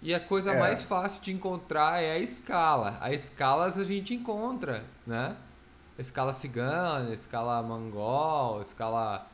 [0.00, 0.58] E a coisa é.
[0.58, 2.96] mais fácil de encontrar é a escala.
[3.00, 5.36] A escalas a gente encontra, né?
[5.98, 9.26] Escala cigana, escala mongol, escala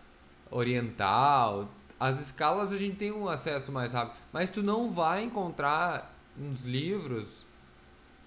[0.51, 1.69] oriental.
[2.01, 4.17] As escalas a gente tem um acesso mais rápido.
[4.33, 7.47] Mas tu não vai encontrar nos livros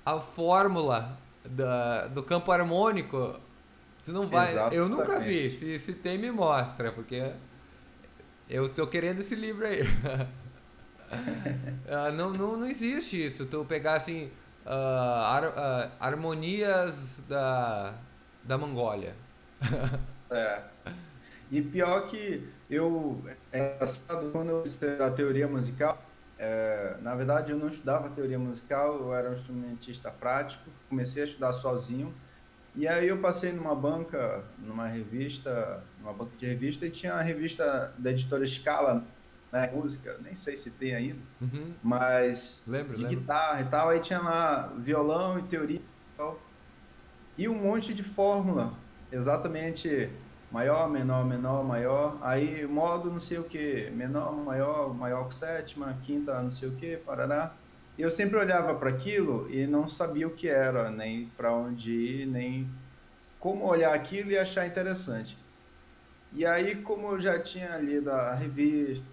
[0.06, 3.40] a fórmula da, do campo harmônico.
[4.06, 4.52] Tu não vai.
[4.52, 4.76] Exatamente.
[4.76, 5.50] Eu nunca vi.
[5.50, 7.34] Se, se tem, me mostra, porque
[8.48, 9.82] eu tô querendo esse livro aí.
[11.12, 13.46] uh, não, não, não existe isso.
[13.46, 14.32] Tu pegar assim.
[14.66, 17.94] Uh, ar, uh, harmonias da,
[18.44, 19.16] da Mongólia.
[20.28, 20.78] certo.
[21.50, 23.24] E pior que eu.
[23.52, 23.78] É
[24.32, 26.04] quando eu estudei a teoria musical.
[26.40, 31.26] É, na verdade, eu não estudava teoria musical, eu era um instrumentista prático, comecei a
[31.26, 32.14] estudar sozinho.
[32.76, 37.22] E aí eu passei numa banca, numa revista, numa banca de revista, e tinha a
[37.22, 39.04] revista da editora Scala,
[39.52, 41.74] né, música, nem sei se tem ainda, uhum.
[41.82, 43.20] mas lembro, de lembro.
[43.20, 46.40] guitarra e tal, aí tinha lá violão e teoria e tal,
[47.38, 48.74] e um monte de fórmula,
[49.12, 50.12] exatamente
[50.52, 55.98] maior, menor, menor, maior, aí modo não sei o que, menor, maior, maior com sétima,
[56.02, 57.54] quinta, não sei o que, parará.
[57.98, 61.92] E eu sempre olhava para aquilo e não sabia o que era, nem para onde
[61.92, 62.70] ir, nem
[63.40, 65.38] como olhar aquilo e achar interessante.
[66.34, 69.04] E aí, como eu já tinha lido a revista,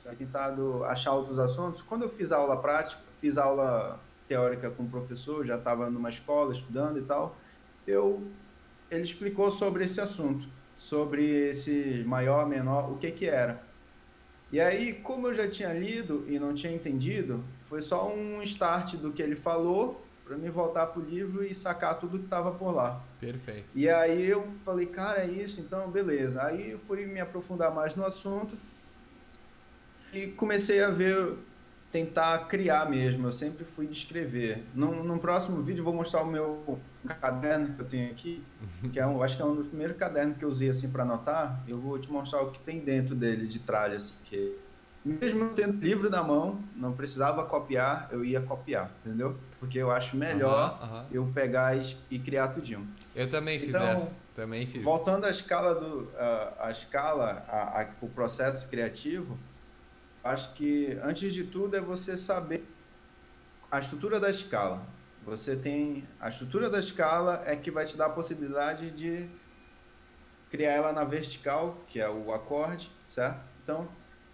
[0.00, 5.44] tentado achar outros assuntos, quando eu fiz aula prática, fiz aula teórica com o professor,
[5.44, 7.36] já estava numa escola estudando e tal,
[7.86, 8.22] eu
[8.90, 13.62] ele explicou sobre esse assunto sobre esse maior, menor, o que que era.
[14.52, 18.94] E aí, como eu já tinha lido e não tinha entendido, foi só um start
[18.96, 22.72] do que ele falou para me voltar pro livro e sacar tudo que estava por
[22.72, 23.02] lá.
[23.18, 23.64] Perfeito.
[23.74, 26.42] E aí eu falei, cara, é isso, então beleza.
[26.44, 28.56] Aí eu fui me aprofundar mais no assunto
[30.16, 31.34] e comecei a ver
[31.92, 33.26] tentar criar mesmo.
[33.26, 34.64] Eu sempre fui descrever.
[34.74, 36.78] Num, num próximo vídeo vou mostrar o meu
[37.20, 38.90] caderno que eu tenho aqui, uhum.
[38.90, 41.02] que é um, acho que é um dos primeiros cadernos que eu usei assim para
[41.02, 41.62] anotar.
[41.66, 44.56] Eu vou te mostrar o que tem dentro dele de tralha, assim, que
[45.04, 49.36] mesmo tendo livro na mão, não precisava copiar, eu ia copiar, entendeu?
[49.60, 51.04] Porque eu acho melhor uhum, uhum.
[51.12, 52.86] eu pegar e, e, criar tudinho.
[53.14, 54.82] Eu também fiz então, essa, também fiz.
[54.82, 59.38] Voltando à escala do, a, a escala, a, a, o processo criativo,
[60.26, 62.64] acho que antes de tudo é você saber
[63.70, 64.86] a estrutura da escala.
[65.24, 69.28] Você tem a estrutura da escala é que vai te dar a possibilidade de
[70.50, 73.40] criar ela na vertical, que é o acorde, certo?
[73.62, 73.88] Então,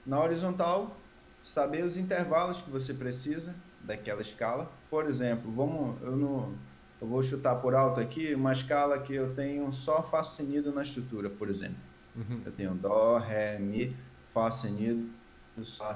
[0.05, 0.96] na horizontal,
[1.42, 4.70] saber os intervalos que você precisa daquela escala.
[4.90, 6.55] Por exemplo, vamos, eu não,
[7.00, 10.83] eu vou chutar por alto aqui uma escala que eu tenho só fá sustenido na
[10.83, 11.78] estrutura, por exemplo.
[12.14, 12.42] Uhum.
[12.44, 13.96] Eu tenho dó, ré, mi,
[14.33, 15.09] fá sustenido,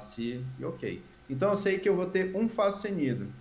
[0.00, 1.02] si e ok.
[1.28, 3.32] Então eu sei que eu vou ter um fá sustenido.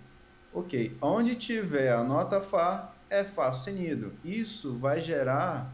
[0.52, 4.14] Ok, onde tiver a nota Fá, é Fá sustenido.
[4.24, 5.70] Isso vai gerar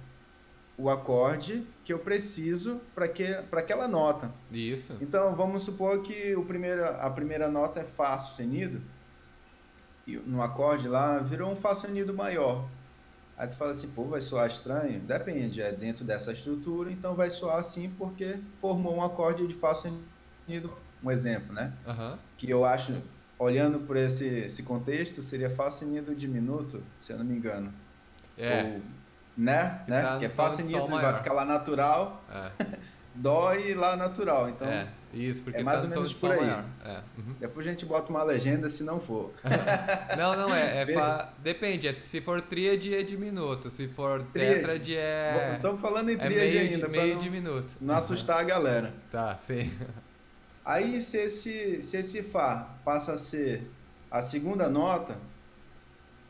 [0.76, 4.32] o acorde que eu preciso para que, aquela nota.
[4.50, 4.96] Isso.
[5.00, 8.82] Então, vamos supor que o primeiro, a primeira nota é Fá sustenido,
[10.04, 12.68] e no acorde lá virou um Fá sustenido maior.
[13.36, 15.00] Aí tu fala assim, pô, vai soar estranho?
[15.00, 19.74] Depende, é dentro dessa estrutura, então vai soar assim porque formou um acorde de Fá
[19.74, 20.02] sustenido,
[21.02, 21.72] um exemplo, né?
[21.86, 22.16] Uhum.
[22.36, 22.94] Que eu acho
[23.38, 27.72] olhando por esse, esse contexto, seria Fá sustenido diminuto, se eu não me engano.
[28.38, 28.62] É.
[28.62, 28.80] Ou,
[29.36, 29.82] né?
[29.88, 30.02] né?
[30.02, 32.22] Tá, que é Fá sustenido, vai ficar lá natural.
[32.30, 32.50] É.
[33.14, 34.48] Dó e lá natural.
[34.48, 36.48] Então, é, isso, porque é mais tá ou menos por aí.
[36.84, 37.00] É.
[37.18, 37.34] Uhum.
[37.38, 39.32] Depois a gente bota uma legenda se não for.
[40.16, 40.82] não, não é.
[40.82, 41.88] é fá, depende.
[41.88, 43.70] É, se for tríade é diminuto.
[43.70, 45.54] Se for tétrade é.
[45.56, 46.88] Estamos falando em é tríade é ainda.
[46.88, 47.74] Meio não, diminuto.
[47.80, 48.94] Não assustar a galera.
[49.10, 49.70] Tá, sim.
[50.64, 53.68] Aí, se esse, se esse Fá passa a ser
[54.10, 55.18] a segunda nota,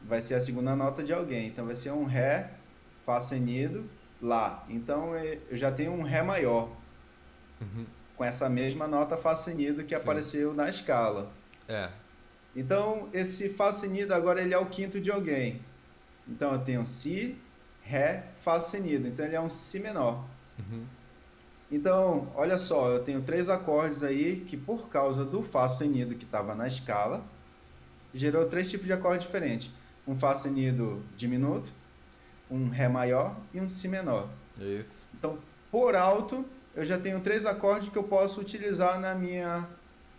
[0.05, 1.49] vai ser a segunda nota de alguém.
[1.49, 2.53] Então vai ser um Ré,
[3.05, 3.89] Fá sustenido,
[4.21, 4.65] Lá.
[4.69, 6.71] Então eu já tenho um Ré maior.
[7.61, 7.85] Uhum.
[8.17, 10.03] Com essa mesma nota Fá sustenido que Sim.
[10.03, 11.33] apareceu na escala.
[11.67, 11.91] É.
[12.55, 15.61] Então esse Fá sustenido agora ele é o quinto de alguém.
[16.27, 17.37] Então eu tenho Si,
[17.83, 19.09] Ré, Fá sustenido.
[19.09, 20.25] Então ele é um Si menor.
[20.59, 20.85] Uhum.
[21.73, 26.27] Então, olha só, eu tenho três acordes aí que por causa do Fá sustenido que
[26.27, 27.25] estava na escala,
[28.13, 29.71] gerou três tipos de acorde diferentes.
[30.07, 31.73] Um Fá sustenido diminuto,
[32.51, 34.29] um Ré maior e um Si menor.
[34.61, 35.07] Isso.
[35.19, 35.39] Então,
[35.71, 36.45] por alto,
[36.77, 39.67] eu já tenho três acordes que eu posso utilizar na minha,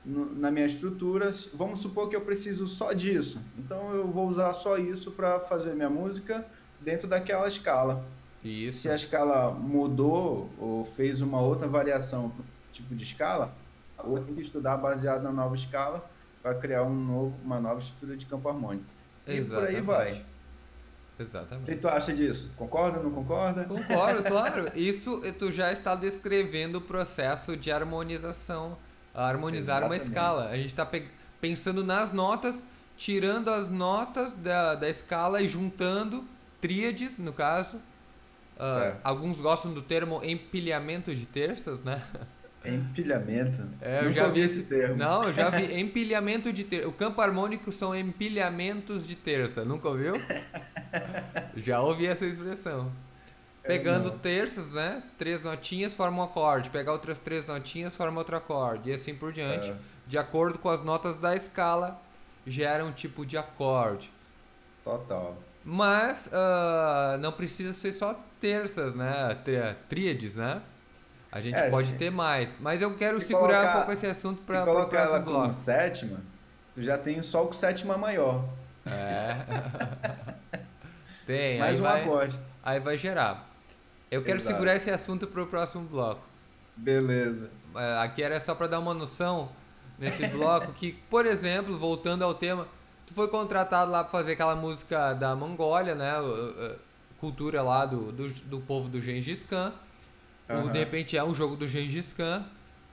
[0.04, 1.32] na minha estrutura.
[1.54, 3.40] Vamos supor que eu preciso só disso.
[3.60, 6.44] Então, eu vou usar só isso para fazer minha música
[6.82, 8.04] dentro daquela escala.
[8.44, 8.82] Isso.
[8.82, 12.32] Se a escala mudou ou fez uma outra variação
[12.72, 13.54] tipo de escala,
[14.04, 16.10] eu tenho que estudar baseado na nova escala
[16.42, 18.86] para criar um novo, uma nova estrutura de campo harmônico.
[19.26, 19.80] Exatamente.
[19.80, 20.26] E por aí vai.
[21.18, 21.64] Exatamente.
[21.64, 22.54] O que tu acha disso?
[22.58, 23.64] Concorda, não concorda?
[23.66, 24.72] Concordo, claro.
[24.76, 28.78] Isso tu já está descrevendo o processo de harmonização,
[29.14, 30.02] harmonizar Exatamente.
[30.02, 30.50] uma escala.
[30.50, 31.08] A gente está pe
[31.40, 36.24] pensando nas notas, tirando as notas da, da escala e juntando
[36.62, 37.80] tríades, no caso.
[38.58, 42.02] Uh, alguns gostam do termo empilhamento de terças, né?
[42.66, 43.62] Empilhamento.
[43.82, 44.96] É, eu Nunca já vi esse termo.
[44.96, 46.88] Não, eu já vi empilhamento de terça.
[46.88, 49.66] O campo harmônico são empilhamentos de terça.
[49.66, 50.14] Nunca ouviu?
[51.58, 52.90] já ouvi essa expressão.
[53.62, 55.04] Pegando terças, né?
[55.18, 56.70] Três notinhas forma um acorde.
[56.70, 58.90] Pegar outras três notinhas forma outro acorde.
[58.90, 59.72] E assim por diante.
[59.72, 59.76] É.
[60.08, 62.02] De acordo com as notas da escala,
[62.46, 64.12] gera um tipo de acorde.
[64.84, 65.38] Total.
[65.64, 69.38] Mas uh, não precisa ser só terças, né?
[69.88, 70.62] Tríades, né?
[71.32, 72.58] A gente é, pode se, ter mais.
[72.60, 75.40] Mas eu quero segurar colocar, um pouco esse assunto para o próximo colocar ela bloco.
[75.42, 76.22] como sétima,
[76.76, 78.46] tu já tem o sol com sétima maior.
[78.86, 79.38] É.
[81.26, 81.60] tem.
[81.60, 82.40] Mais um vai, acorde.
[82.62, 83.50] Aí vai gerar.
[84.12, 84.54] Eu quero Exato.
[84.54, 86.22] segurar esse assunto para o próximo bloco.
[86.76, 87.50] Beleza.
[87.76, 89.50] É, aqui era só para dar uma noção
[89.98, 92.68] nesse bloco que, por exemplo, voltando ao tema,
[93.06, 96.14] tu foi contratado lá para fazer aquela música da Mongólia, né?
[97.20, 99.74] Cultura lá do, do, do povo do Gengis Khan.
[100.50, 100.72] Uhum.
[100.72, 102.46] de repente é um jogo do Gengis Khan.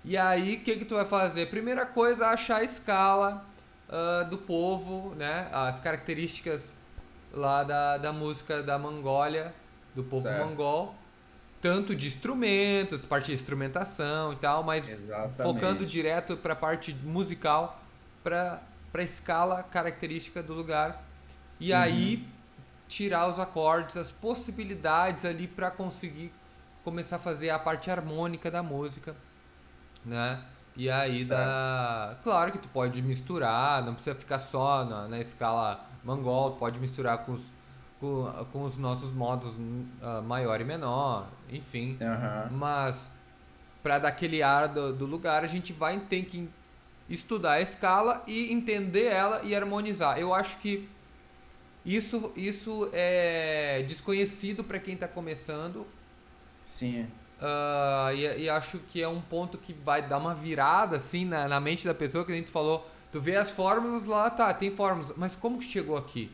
[0.05, 1.47] E aí, o que, que tu vai fazer?
[1.47, 3.45] Primeira coisa, achar a escala
[3.89, 5.49] uh, do povo, né?
[5.53, 6.73] As características
[7.33, 9.55] lá da, da música da Mongólia,
[9.95, 10.47] do povo certo.
[10.47, 10.95] mongol.
[11.61, 15.43] Tanto de instrumentos, parte de instrumentação e tal, mas Exatamente.
[15.43, 17.83] focando direto para a parte musical,
[18.93, 21.05] para a escala característica do lugar.
[21.59, 21.79] E uhum.
[21.79, 22.29] aí,
[22.89, 26.33] tirar os acordes, as possibilidades ali para conseguir
[26.83, 29.15] começar a fazer a parte harmônica da música,
[30.05, 30.43] né?
[30.77, 32.17] E aí dá.
[32.23, 37.19] Claro que tu pode misturar, não precisa ficar só na, na escala mongol, pode misturar
[37.19, 37.53] com os,
[37.99, 41.99] com, com os nossos modos uh, maior e menor, enfim.
[42.01, 42.57] Uhum.
[42.57, 43.11] Mas
[43.83, 46.49] para dar aquele ar do, do lugar, a gente vai ter que
[47.11, 50.19] estudar a escala e entender ela e harmonizar.
[50.19, 50.89] Eu acho que
[51.85, 55.87] isso, isso é desconhecido para quem está começando
[56.71, 57.09] Sim.
[57.41, 61.49] Uh, e, e, acho que é um ponto que vai dar uma virada assim na,
[61.49, 62.89] na mente da pessoa que a gente falou.
[63.11, 66.31] Tu vê as fórmulas lá, tá, tem fórmulas, mas como que chegou aqui?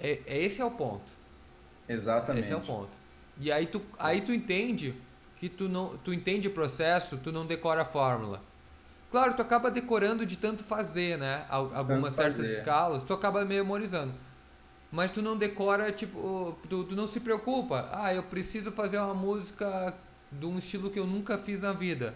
[0.00, 1.12] É, é esse é o ponto.
[1.86, 2.44] Exatamente.
[2.44, 2.88] Esse é o ponto.
[3.38, 4.94] E aí tu, aí tu entende
[5.36, 8.40] que tu não, tu entende o processo, tu não decora a fórmula.
[9.14, 11.44] Claro, tu acaba decorando de tanto fazer, né?
[11.48, 12.58] Algumas tanto certas fazer.
[12.58, 14.12] escalas, tu acaba memorizando
[14.94, 17.88] mas tu não decora, tipo, tu, tu não se preocupa.
[17.92, 19.92] Ah, eu preciso fazer uma música
[20.30, 22.14] de um estilo que eu nunca fiz na vida.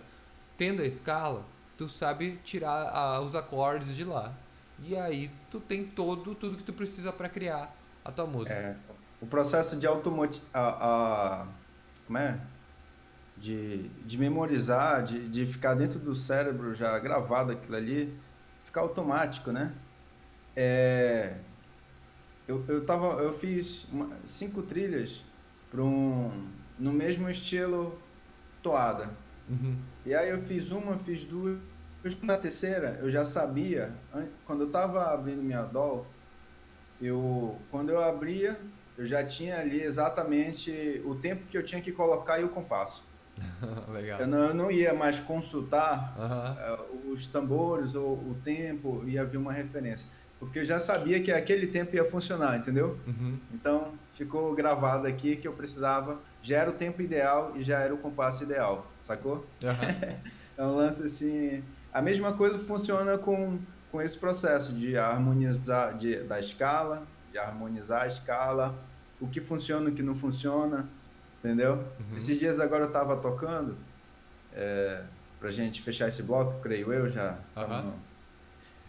[0.56, 1.44] Tendo a escala,
[1.76, 4.32] tu sabe tirar a, os acordes de lá.
[4.80, 8.54] E aí tu tem todo tudo que tu precisa para criar a tua música.
[8.54, 8.76] É,
[9.20, 10.68] o processo de automoti a,
[11.42, 11.46] a,
[12.06, 12.38] como é?
[13.40, 18.18] De, de memorizar, de, de ficar dentro do cérebro já gravado aquilo ali,
[18.64, 19.72] ficar automático, né?
[20.56, 21.36] É,
[22.48, 25.24] eu, eu, tava, eu fiz uma, cinco trilhas
[25.70, 26.48] para um,
[26.78, 27.96] no mesmo estilo
[28.62, 29.10] toada.
[29.48, 29.76] Uhum.
[30.04, 31.58] E aí eu fiz uma, fiz duas.
[32.22, 33.92] Na terceira, eu já sabia,
[34.46, 36.06] quando eu estava abrindo minha DOL,
[37.00, 38.58] eu, quando eu abria,
[38.96, 43.04] eu já tinha ali exatamente o tempo que eu tinha que colocar e o compasso.
[43.92, 44.20] Legal.
[44.20, 47.08] Eu não, eu não, ia mais consultar uhum.
[47.08, 50.06] uh, os tambores ou o tempo, ia ver uma referência
[50.38, 52.98] porque eu já sabia que aquele tempo ia funcionar, entendeu?
[53.06, 53.38] Uhum.
[53.52, 57.92] Então ficou gravado aqui que eu precisava, já era o tempo ideal e já era
[57.92, 59.46] o compasso ideal, sacou?
[59.62, 60.20] Uhum.
[60.56, 61.62] é um lance assim.
[61.92, 63.58] A mesma coisa funciona com,
[63.90, 68.78] com esse processo de harmonizar de, da escala, de harmonizar a escala,
[69.20, 70.88] o que funciona, o que não funciona,
[71.38, 71.74] entendeu?
[71.74, 72.16] Uhum.
[72.16, 73.76] Esses dias agora eu estava tocando,
[74.52, 75.02] é,
[75.38, 77.38] pra gente fechar esse bloco, creio eu já.
[77.56, 77.92] Uhum.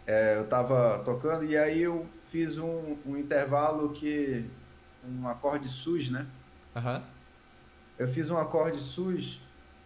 [0.06, 4.46] É, eu estava tocando e aí eu fiz um, um intervalo que.
[5.08, 6.26] um acorde sus, né?
[6.76, 7.02] Uhum.
[7.98, 9.42] Eu fiz um acorde sus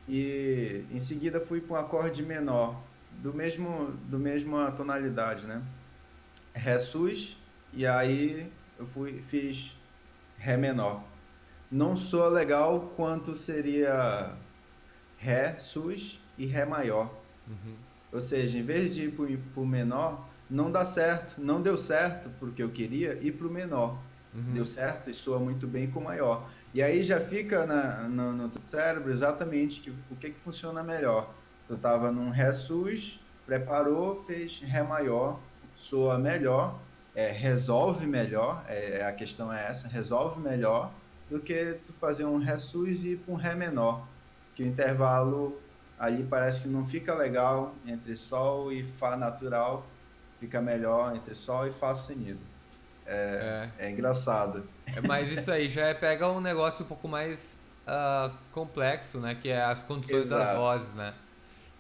[0.08, 2.82] e em seguida fui para um acorde menor,
[3.22, 5.62] do mesmo, do mesma tonalidade, né?
[6.54, 7.38] Ré sus
[7.74, 9.76] e aí eu fui fiz
[10.38, 11.04] Ré menor.
[11.74, 14.36] Não soa legal quanto seria
[15.18, 17.12] Ré sus e Ré maior.
[17.48, 17.76] Uhum.
[18.12, 22.30] Ou seja, em vez de ir para o menor, não dá certo, não deu certo
[22.40, 23.98] porque eu queria ir para o menor.
[24.36, 24.54] Uhum.
[24.54, 26.48] Deu certo e soa muito bem com o maior.
[26.76, 31.34] E aí já fica na, no, cérebro exatamente que, o que, que funciona melhor.
[31.68, 35.40] Tu estava num Ré sus, preparou, fez Ré maior,
[35.74, 36.80] soa melhor,
[37.16, 40.94] é, resolve melhor, é, a questão é essa, resolve melhor
[41.34, 44.08] do que tu fazer um Ré sus e ir para um Ré menor.
[44.54, 45.60] Que o intervalo
[45.98, 49.88] ali parece que não fica legal entre Sol e Fá natural,
[50.40, 52.40] fica melhor entre Sol e Fá sustenido.
[53.04, 53.88] É, é.
[53.88, 54.64] é engraçado.
[54.86, 59.34] É, mas isso aí já é, pega um negócio um pouco mais uh, complexo, né?
[59.34, 60.46] Que é as condições Exato.
[60.46, 61.16] das vozes, né?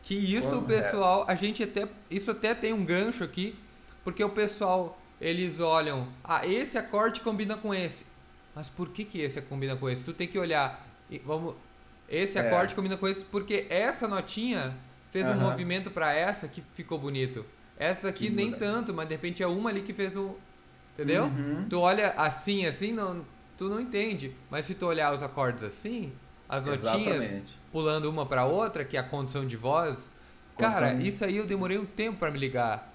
[0.01, 1.31] Que isso, Como pessoal, é.
[1.31, 1.87] a gente até.
[2.09, 3.55] Isso até tem um gancho aqui,
[4.03, 8.12] porque o pessoal, eles olham, ah, esse acorde combina com esse.
[8.55, 10.03] Mas por que, que esse combina com esse?
[10.03, 10.87] Tu tem que olhar.
[11.25, 11.55] Vamos,
[12.07, 12.41] esse é.
[12.41, 14.75] acorde combina com esse porque essa notinha
[15.11, 17.45] fez um movimento para essa que ficou bonito.
[17.77, 20.37] Essa aqui que nem tanto, mas de repente é uma ali que fez o.
[20.93, 21.25] Entendeu?
[21.25, 21.65] Uhum.
[21.67, 23.25] Tu olha assim, assim, não,
[23.57, 24.35] tu não entende.
[24.49, 26.13] Mas se tu olhar os acordes assim,
[26.47, 27.59] as notinhas Exatamente.
[27.71, 30.11] pulando uma para outra, que é a condição de voz.
[30.55, 30.73] Condição...
[30.73, 32.93] Cara, isso aí eu demorei um tempo para me ligar.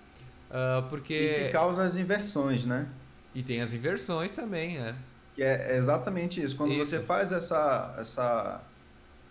[0.49, 1.15] Uh, porque...
[1.15, 2.87] E que causa as inversões, né?
[3.35, 4.95] E tem as inversões também, né?
[5.39, 6.57] Que é exatamente isso.
[6.57, 6.85] Quando isso.
[6.85, 8.61] você faz essa, essa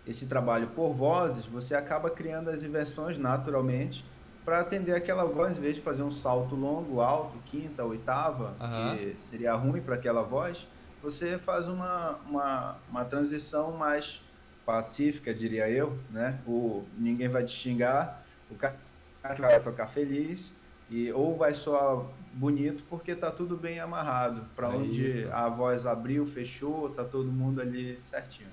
[0.06, 4.02] esse trabalho por vozes, você acaba criando as inversões naturalmente
[4.42, 8.96] para atender aquela voz, em vez de fazer um salto longo, alto, quinta, oitava, uhum.
[8.96, 10.66] que seria ruim para aquela voz,
[11.02, 14.22] você faz uma, uma, uma transição mais
[14.64, 16.40] pacífica, diria eu, né?
[16.46, 18.78] O ninguém vai te xingar, o cara
[19.22, 20.50] vai tocar feliz
[20.88, 22.06] e ou vai soar
[22.38, 25.32] bonito porque tá tudo bem amarrado, para é onde isso.
[25.32, 28.48] a voz abriu, fechou, tá todo mundo ali certinho.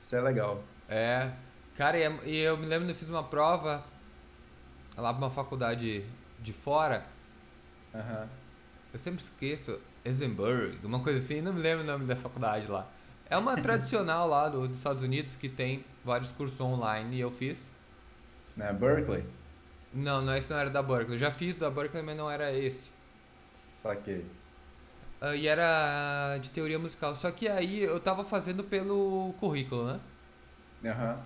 [0.00, 0.62] Isso é legal.
[0.88, 1.30] É.
[1.76, 3.84] Cara, e eu me lembro que eu fiz uma prova
[4.96, 6.04] lá pra uma faculdade
[6.40, 7.04] de fora.
[7.94, 8.26] Uhum.
[8.92, 9.78] Eu sempre esqueço.
[10.04, 12.88] Eisenberg, uma coisa assim, não me lembro o nome da faculdade lá.
[13.30, 17.30] É uma tradicional lá do, dos Estados Unidos que tem vários cursos online e eu
[17.30, 17.70] fiz.
[18.56, 19.24] Não é Berkeley?
[19.94, 21.14] Não, não, esse não era da Berkeley.
[21.14, 22.90] Eu já fiz da Berkeley, mas não era esse.
[23.82, 24.24] Saquei.
[25.20, 27.16] Uh, e era de teoria musical.
[27.16, 30.00] Só que aí eu tava fazendo pelo currículo, né?
[30.84, 31.22] Uhum.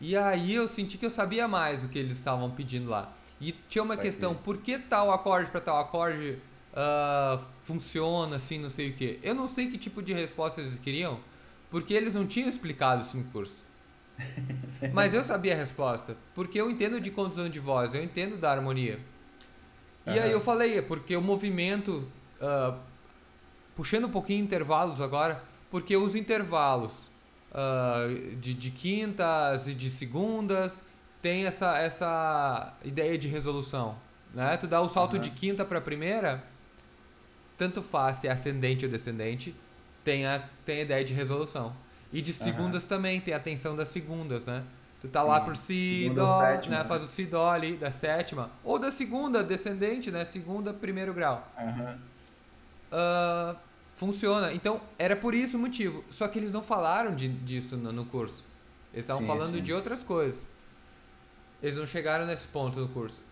[0.00, 3.12] E aí eu senti que eu sabia mais do que eles estavam pedindo lá.
[3.38, 6.38] E tinha uma questão, por que tal acorde para tal acorde
[6.72, 9.18] uh, funciona assim, não sei o que.
[9.22, 11.20] Eu não sei que tipo de resposta eles queriam,
[11.70, 13.62] porque eles não tinham explicado isso no curso.
[14.92, 18.50] Mas eu sabia a resposta, porque eu entendo de condição de voz, eu entendo da
[18.50, 19.00] harmonia.
[20.06, 20.22] E uhum.
[20.22, 22.08] aí eu falei, é porque o movimento,
[22.40, 22.78] uh,
[23.76, 27.10] puxando um pouquinho intervalos agora, porque os intervalos
[27.52, 30.82] uh, de, de quintas e de segundas
[31.22, 33.96] tem essa, essa ideia de resolução.
[34.34, 34.56] Né?
[34.56, 35.20] Tu dá o salto uhum.
[35.20, 36.42] de quinta para primeira,
[37.58, 39.54] tanto faz se é ascendente ou descendente,
[40.02, 41.74] tem a, tem a ideia de resolução.
[42.12, 42.88] E de segundas uhum.
[42.88, 44.64] também, tem a tensão das segundas, né?
[45.00, 45.28] Tu tá Sim.
[45.28, 46.84] lá por si, dó, sétima, né?
[46.84, 48.50] Faz o si, dó ali, da sétima.
[48.62, 50.26] Ou da segunda, descendente, né?
[50.26, 51.48] Segunda, primeiro grau.
[51.58, 51.98] Uhum.
[52.92, 53.56] Uh,
[53.96, 54.52] funciona.
[54.52, 56.04] Então, era por isso o motivo.
[56.10, 58.46] Só que eles não falaram de, disso no, no curso.
[58.92, 59.62] Eles estavam falando sim.
[59.62, 60.46] de outras coisas.
[61.62, 63.22] Eles não chegaram nesse ponto no curso.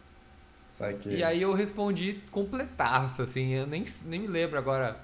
[0.70, 1.16] Saquei.
[1.16, 3.53] E aí eu respondi completaço, assim.
[3.53, 4.99] Eu nem, nem me lembro agora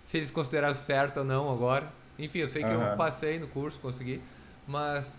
[0.00, 1.92] se eles consideraram certo ou não agora.
[2.18, 2.82] Enfim, eu sei que uhum.
[2.82, 4.22] eu passei no curso, consegui.
[4.66, 5.14] Mas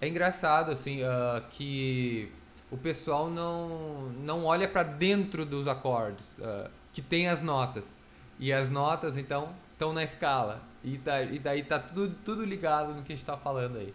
[0.00, 2.32] é engraçado, assim, uh, que
[2.70, 8.00] o pessoal não, não olha para dentro dos acordes, uh, que tem as notas.
[8.38, 10.62] E as notas, então, estão na escala.
[10.82, 13.94] E, tá, e daí tá tudo, tudo ligado no que a gente está falando aí.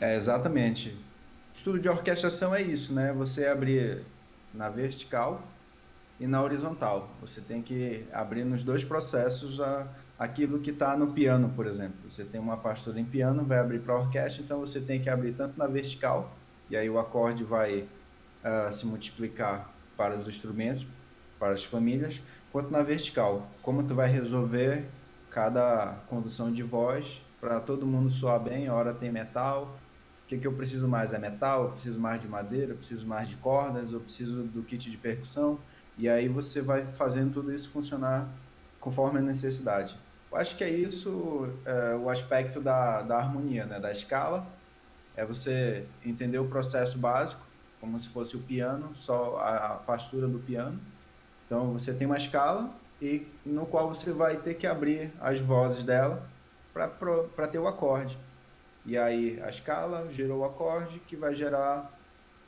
[0.00, 0.98] É, exatamente.
[1.54, 3.12] Estudo de orquestração é isso, né?
[3.12, 4.04] Você abrir
[4.52, 5.42] na vertical
[6.20, 7.10] e na horizontal.
[7.20, 9.86] Você tem que abrir nos dois processos a,
[10.18, 11.96] aquilo que está no piano, por exemplo.
[12.08, 15.32] Você tem uma partitura em piano, vai abrir para orquestra, então você tem que abrir
[15.32, 16.36] tanto na vertical,
[16.70, 20.86] e aí o acorde vai uh, se multiplicar para os instrumentos,
[21.38, 23.50] para as famílias, quanto na vertical.
[23.62, 24.86] Como tu vai resolver
[25.30, 29.76] cada condução de voz para todo mundo soar bem, a hora tem metal.
[30.24, 31.12] O que, que eu preciso mais?
[31.12, 31.64] É metal?
[31.64, 32.72] Eu preciso mais de madeira?
[32.72, 33.92] Eu preciso mais de cordas?
[33.92, 35.58] Eu preciso do kit de percussão?
[35.98, 38.28] E aí você vai fazendo tudo isso funcionar
[38.80, 39.98] conforme a necessidade.
[40.34, 43.78] Eu acho que é isso é, o aspecto da, da harmonia, né?
[43.78, 44.44] da escala.
[45.16, 47.40] É você entender o processo básico,
[47.80, 50.80] como se fosse o piano, só a, a pastura do piano.
[51.46, 55.84] Então você tem uma escala e no qual você vai ter que abrir as vozes
[55.84, 56.28] dela
[56.72, 58.18] para ter o acorde.
[58.84, 61.96] E aí a escala gerou o acorde que vai gerar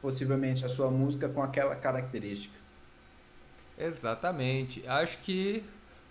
[0.02, 2.58] possivelmente a sua música com aquela característica.
[3.78, 4.84] Exatamente.
[4.88, 5.62] Acho que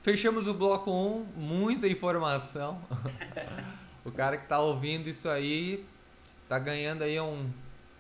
[0.06, 2.80] Fechamos o bloco 1, muita informação.
[4.06, 5.84] o cara que está ouvindo isso aí
[6.44, 7.50] está ganhando aí um,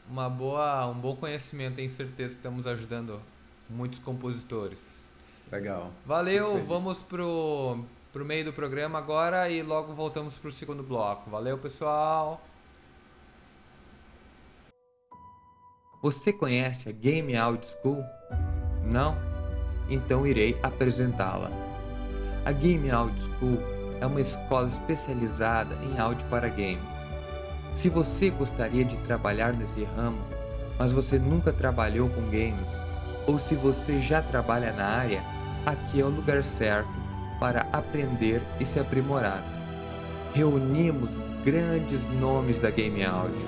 [0.08, 3.20] uma boa, um bom conhecimento, tenho certeza que estamos ajudando
[3.68, 5.10] muitos compositores.
[5.52, 5.92] Legal.
[6.06, 7.84] Valeu, vamos pro,
[8.14, 11.28] pro meio do programa agora e logo voltamos pro segundo bloco.
[11.32, 12.40] Valeu, pessoal.
[16.04, 18.04] Você conhece a Game Audio School?
[18.84, 19.18] Não?
[19.90, 21.75] Então irei apresentá-la.
[22.46, 23.58] A Game Audio School
[24.00, 26.78] é uma escola especializada em áudio para games.
[27.74, 30.20] Se você gostaria de trabalhar nesse ramo,
[30.78, 32.72] mas você nunca trabalhou com games,
[33.26, 35.24] ou se você já trabalha na área,
[35.66, 36.88] aqui é o lugar certo
[37.40, 39.44] para aprender e se aprimorar.
[40.32, 43.42] Reunimos grandes nomes da Game Audio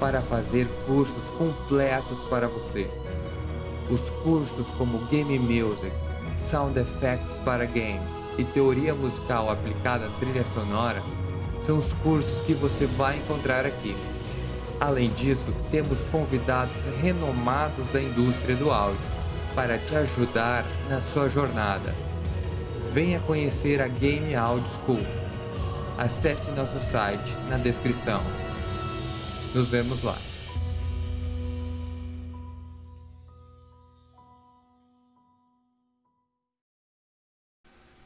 [0.00, 2.90] para fazer cursos completos para você.
[3.90, 5.92] Os cursos como Game Music,
[6.40, 11.02] Sound Effects para Games e Teoria Musical aplicada à trilha sonora
[11.60, 13.94] são os cursos que você vai encontrar aqui.
[14.80, 18.98] Além disso, temos convidados renomados da indústria do áudio
[19.54, 21.94] para te ajudar na sua jornada.
[22.92, 25.06] Venha conhecer a Game Audio School.
[25.98, 28.22] Acesse nosso site na descrição.
[29.54, 30.16] Nos vemos lá.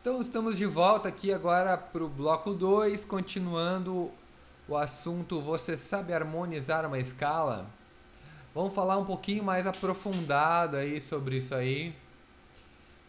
[0.04, 4.12] Então estamos de volta aqui agora para o bloco 2, continuando
[4.68, 7.64] o assunto Você sabe harmonizar uma escala?
[8.54, 11.94] Vamos falar um pouquinho mais aprofundado aí sobre isso aí.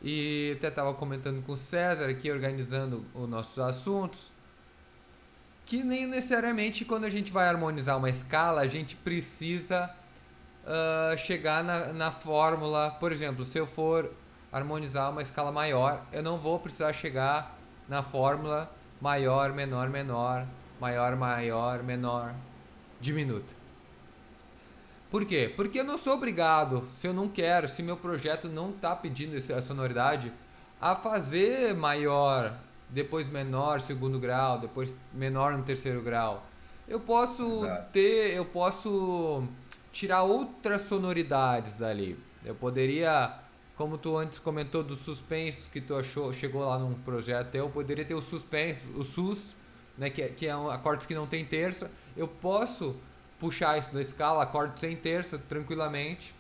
[0.02, 4.32] E até estava comentando com o César aqui, organizando os nossos assuntos.
[5.66, 9.94] Que nem necessariamente quando a gente vai harmonizar uma escala, a gente precisa
[10.64, 12.90] uh, chegar na, na fórmula.
[12.90, 14.10] Por exemplo, se eu for
[14.56, 20.48] harmonizar uma escala maior, eu não vou precisar chegar na fórmula maior, menor, menor,
[20.80, 22.34] maior, maior, menor,
[23.02, 23.54] diminuto.
[25.12, 25.52] Por quê?
[25.54, 29.36] Porque eu não sou obrigado, se eu não quero, se meu projeto não está pedindo
[29.36, 30.32] essa sonoridade,
[30.80, 32.58] a fazer maior,
[32.90, 36.46] depois menor, segundo grau, depois menor no terceiro grau.
[36.88, 37.92] Eu posso Exato.
[37.92, 39.44] ter, eu posso
[39.92, 42.18] tirar outras sonoridades dali.
[42.46, 43.44] Eu poderia
[43.76, 48.06] como tu antes comentou dos suspensos que tu achou, chegou lá num projeto teu, poderia
[48.06, 49.56] ter o suspenso, o sus,
[49.98, 51.92] né, que, é, que é um, acordes que não tem terça.
[52.16, 52.96] Eu posso
[53.40, 56.34] puxar isso da escala, acordes sem terça, tranquilamente.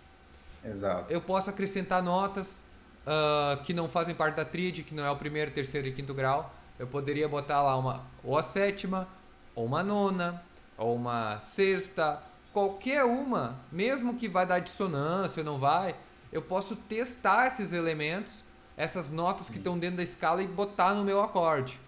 [0.63, 1.11] Exato.
[1.11, 2.63] Eu posso acrescentar notas
[3.05, 6.13] uh, que não fazem parte da tríade, que não é o primeiro, terceiro e quinto
[6.13, 6.53] grau.
[6.79, 9.07] Eu poderia botar lá uma ou a sétima,
[9.53, 10.41] ou uma nona,
[10.77, 12.21] ou uma sexta,
[12.51, 15.95] qualquer uma, mesmo que vai dar dissonância, não vai,
[16.35, 18.43] eu posso testar esses elementos,
[18.75, 21.79] essas notas que estão dentro da escala e botar no meu acorde.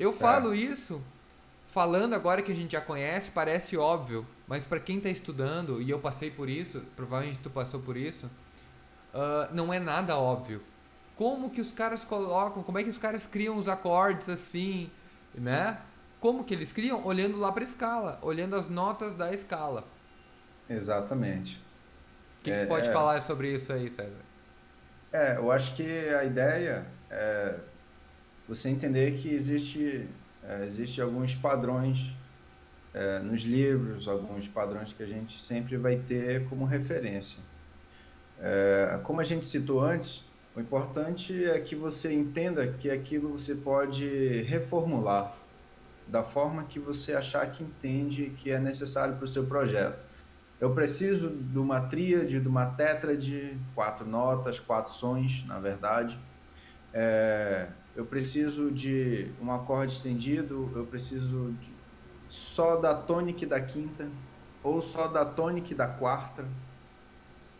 [0.00, 0.22] Eu certo.
[0.22, 1.02] falo isso
[1.66, 5.90] falando agora que a gente já conhece, parece óbvio, mas para quem está estudando, e
[5.90, 8.30] eu passei por isso, provavelmente tu passou por isso,
[9.12, 10.62] uh, não é nada óbvio.
[11.14, 14.90] Como que os caras colocam, como é que os caras criam os acordes assim,
[15.34, 15.78] né?
[16.18, 17.04] Como que eles criam?
[17.04, 19.84] Olhando lá para a escala, olhando as notas da escala.
[20.68, 21.60] Exatamente.
[22.42, 24.10] O que, é, que pode é, falar sobre isso aí, César?
[25.12, 27.54] É, eu acho que a ideia é
[28.48, 30.08] você entender que existe,
[30.42, 32.12] é, existe alguns padrões
[32.92, 37.38] é, nos livros, alguns padrões que a gente sempre vai ter como referência.
[38.40, 40.24] É, como a gente citou antes,
[40.56, 45.32] o importante é que você entenda que aquilo você pode reformular
[46.08, 50.10] da forma que você achar que entende que é necessário para o seu projeto.
[50.62, 56.16] Eu preciso de uma tríade, de uma tétrade, quatro notas, quatro sons, na verdade.
[56.94, 61.52] É, eu preciso de um acorde estendido, eu preciso
[62.28, 64.08] só da tônica da quinta,
[64.62, 66.46] ou só da tônica da quarta.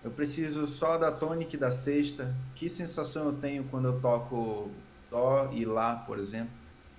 [0.04, 2.32] Eu preciso só da tônica da sexta.
[2.54, 4.70] Que sensação eu tenho quando eu toco
[5.10, 6.52] dó e lá, por exemplo?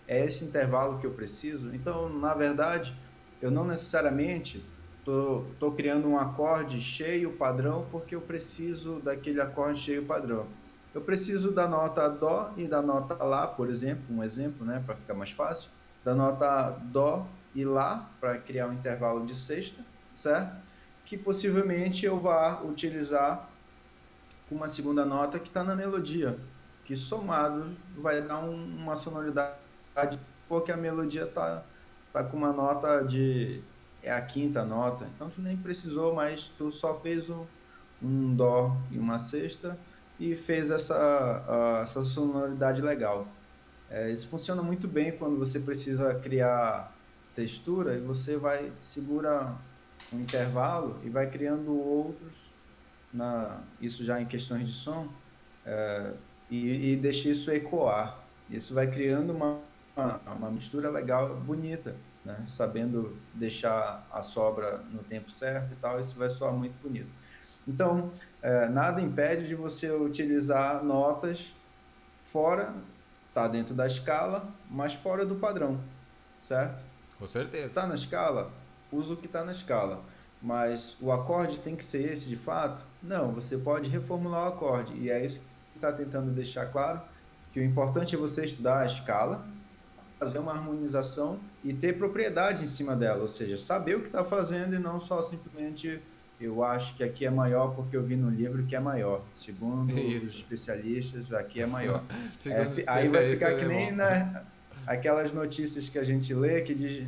[0.05, 1.73] É esse intervalo que eu preciso?
[1.73, 2.93] Então, na verdade,
[3.41, 4.72] eu não necessariamente
[5.03, 10.47] tô, tô criando um acorde cheio padrão porque eu preciso daquele acorde cheio padrão.
[10.93, 14.95] Eu preciso da nota dó e da nota lá, por exemplo, um exemplo, né, para
[14.95, 15.69] ficar mais fácil,
[16.03, 17.25] da nota dó
[17.55, 19.83] e lá para criar um intervalo de sexta,
[20.13, 20.55] certo?
[21.05, 23.49] Que possivelmente eu vá utilizar
[24.51, 26.37] uma segunda nota que está na melodia,
[26.85, 29.57] que somado vai dar um, uma sonoridade
[30.47, 31.63] porque a melodia tá
[32.11, 33.63] tá com uma nota de
[34.03, 37.45] é a quinta nota, então tu nem precisou, mas tu só fez um,
[38.01, 39.79] um dó e uma sexta
[40.19, 40.93] e fez essa,
[41.47, 43.27] uh, essa sonoridade legal.
[43.89, 46.93] É, isso funciona muito bem quando você precisa criar
[47.35, 49.55] textura e você vai segura
[50.11, 52.51] um intervalo e vai criando outros
[53.13, 55.07] na isso já em questões de som
[55.65, 56.13] é,
[56.49, 58.19] e, e deixa isso ecoar.
[58.49, 59.59] Isso vai criando uma,
[59.95, 62.45] uma, uma mistura legal, bonita, né?
[62.47, 67.09] Sabendo deixar a sobra no tempo certo e tal, isso vai soar muito bonito.
[67.67, 68.11] Então,
[68.41, 71.53] é, nada impede de você utilizar notas
[72.23, 72.73] fora,
[73.33, 75.79] tá dentro da escala, mas fora do padrão,
[76.41, 76.83] certo?
[77.17, 77.67] Com certeza.
[77.67, 78.51] Está na escala,
[78.91, 80.01] usa o que está na escala.
[80.41, 82.83] Mas o acorde tem que ser esse de fato?
[83.01, 84.93] Não, você pode reformular o acorde.
[84.93, 85.39] E é isso
[85.71, 87.01] que está tentando deixar claro,
[87.51, 89.45] que o importante é você estudar a escala,
[90.23, 94.23] fazer uma harmonização e ter propriedade em cima dela, ou seja, saber o que está
[94.23, 96.01] fazendo e não só simplesmente
[96.39, 99.21] eu acho que aqui é maior porque eu vi no livro que é maior.
[99.33, 100.27] Segundo Isso.
[100.27, 102.03] os especialistas, aqui é maior.
[102.45, 104.43] é, aí vai ficar que nem na,
[104.87, 107.05] aquelas notícias que a gente lê que diz.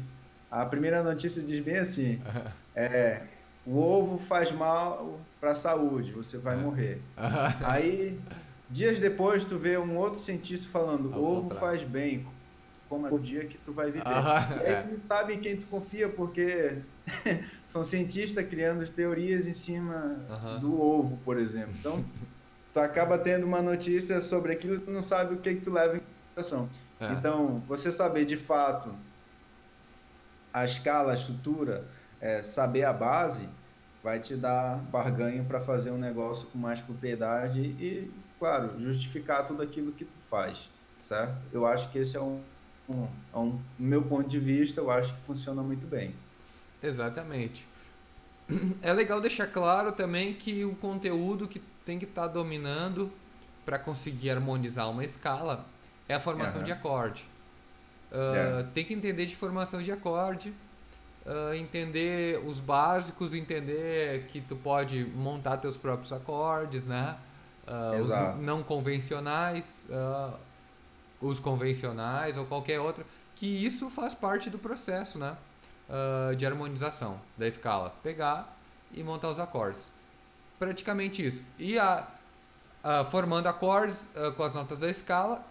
[0.51, 2.21] A primeira notícia diz bem assim:
[2.75, 3.23] é,
[3.65, 7.01] o ovo faz mal para a saúde, você vai morrer.
[7.61, 8.19] Aí,
[8.69, 12.25] dias depois, tu vê um outro cientista falando: o ovo faz bem,
[12.89, 14.05] como é o dia que tu vai viver.
[14.05, 14.81] e aí é.
[14.83, 16.77] tu não sabe em quem tu confia, porque
[17.65, 20.17] são cientistas criando teorias em cima
[20.61, 21.73] do ovo, por exemplo.
[21.79, 22.05] Então,
[22.73, 25.71] tu acaba tendo uma notícia sobre aquilo e tu não sabe o que, que tu
[25.71, 26.01] leva em
[26.35, 26.69] consideração.
[26.99, 27.11] É.
[27.13, 28.93] Então, você saber de fato
[30.53, 31.85] a escala, a estrutura,
[32.21, 33.47] é, saber a base,
[34.01, 39.61] vai te dar barganho para fazer um negócio com mais propriedade e, claro, justificar tudo
[39.61, 40.69] aquilo que tu faz,
[41.01, 41.35] certo?
[41.51, 42.39] Eu acho que esse é um,
[42.89, 46.13] um, é um meu ponto de vista, eu acho que funciona muito bem.
[46.81, 47.65] Exatamente.
[48.83, 53.11] É legal deixar claro também que o conteúdo que tem que estar tá dominando
[53.65, 55.65] para conseguir harmonizar uma escala
[56.07, 56.65] é a formação uhum.
[56.65, 57.27] de acorde.
[58.11, 60.53] Uh, Tem que entender de formação de acorde,
[61.25, 67.17] uh, entender os básicos, entender que tu pode montar teus próprios acordes, né?
[67.67, 69.83] Uh, os não convencionais,
[71.21, 73.05] os convencionais ou qualquer outro,
[73.35, 75.35] que isso faz parte do processo, né?
[76.37, 77.93] de harmonização da escala.
[78.01, 78.57] Pegar
[78.91, 79.91] e montar os acordes.
[80.57, 81.43] Praticamente isso.
[81.59, 82.07] E a,
[83.11, 85.45] formando acordes com as notas da escala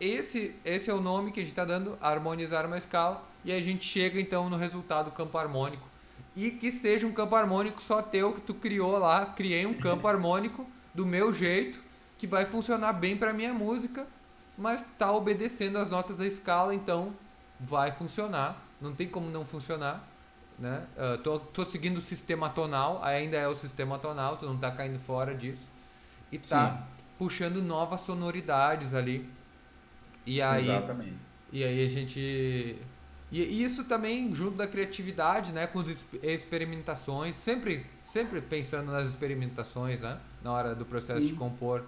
[0.00, 3.62] esse, esse é o nome que a gente está dando, harmonizar uma escala, e a
[3.62, 5.86] gente chega então no resultado campo harmônico.
[6.34, 10.06] E que seja um campo harmônico só teu que tu criou lá, criei um campo
[10.06, 11.80] harmônico do meu jeito,
[12.18, 14.06] que vai funcionar bem para minha música,
[14.56, 17.12] mas tá obedecendo as notas da escala, então
[17.60, 18.62] vai funcionar.
[18.80, 20.06] Não tem como não funcionar,
[20.58, 20.84] né?
[20.96, 24.70] Uh, tô, tô seguindo o sistema tonal, ainda é o sistema tonal, tu não tá
[24.70, 25.68] caindo fora disso.
[26.30, 26.78] E tá Sim.
[27.18, 29.30] puxando novas sonoridades ali
[30.26, 31.14] e aí, Exatamente.
[31.52, 32.76] E aí a gente.
[33.30, 35.66] E isso também junto da criatividade, né?
[35.66, 40.18] Com as experimentações, sempre, sempre pensando nas experimentações, né?
[40.42, 41.28] Na hora do processo Sim.
[41.28, 41.84] de compor.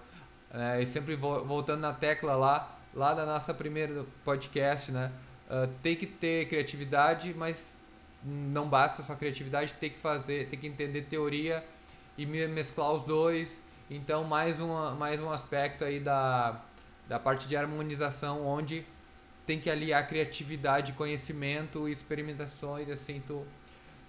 [0.51, 5.11] É, e sempre voltando na tecla lá, lá da nossa primeira podcast, né?
[5.49, 7.77] Uh, tem que ter criatividade, mas
[8.23, 11.63] não basta só criatividade, tem que fazer, tem que entender teoria
[12.17, 13.61] e mesclar os dois.
[13.89, 16.61] Então, mais, uma, mais um aspecto aí da,
[17.07, 18.85] da parte de harmonização, onde
[19.45, 23.43] tem que aliar criatividade, conhecimento e experimentações, assim, tu,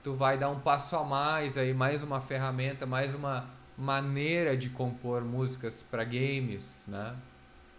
[0.02, 4.68] tu vai dar um passo a mais aí, mais uma ferramenta, mais uma maneira de
[4.70, 7.16] compor músicas para games, né?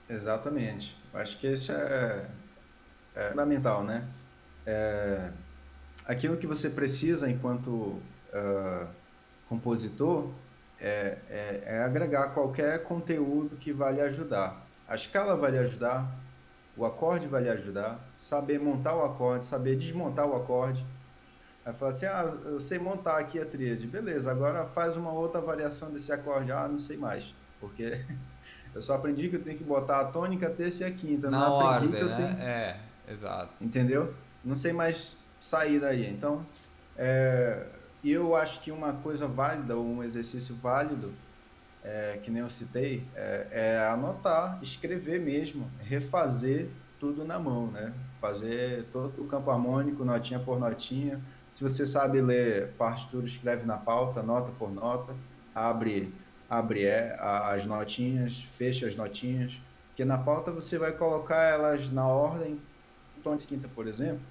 [0.10, 0.98] Exatamente.
[1.14, 2.30] Acho que esse é,
[3.16, 4.08] é fundamental, né?
[4.66, 5.32] É,
[6.06, 8.88] aquilo que você precisa enquanto uh,
[9.48, 10.30] compositor
[10.80, 14.66] é, é, é agregar qualquer conteúdo que vai lhe ajudar.
[14.88, 16.12] A escala vai lhe ajudar,
[16.76, 20.86] o acorde vai lhe ajudar, saber montar o acorde, saber desmontar o acorde,
[21.66, 23.86] Aí fala assim, ah, eu sei montar aqui a tríade.
[23.86, 26.51] Beleza, agora faz uma outra variação desse acorde.
[26.51, 27.34] Ah, não sei mais.
[27.59, 28.03] Porque
[28.74, 31.30] eu só aprendi que eu tenho que botar a tônica, a terça e a quinta.
[31.30, 32.16] Na não aprendi ordem, que eu né?
[32.16, 32.47] tenho...
[32.47, 33.64] É, exato.
[33.64, 34.14] Entendeu?
[34.43, 36.09] Não sei mais sair daí.
[36.09, 36.45] Então,
[36.97, 37.68] é...
[38.03, 41.14] eu acho que uma coisa válida, ou um exercício válido,
[41.84, 47.91] é, que nem eu citei, é, é anotar, escrever mesmo, refazer tudo na mão, né?
[48.20, 51.20] Fazer todo o campo harmônico, notinha por notinha,
[51.54, 55.14] se você sabe ler partitura, escreve na pauta, nota por nota,
[55.54, 56.14] abre,
[56.49, 62.08] abre é, as notinhas, fecha as notinhas, porque na pauta você vai colocar elas na
[62.08, 62.60] ordem,
[63.22, 64.22] tom de quinta, por exemplo,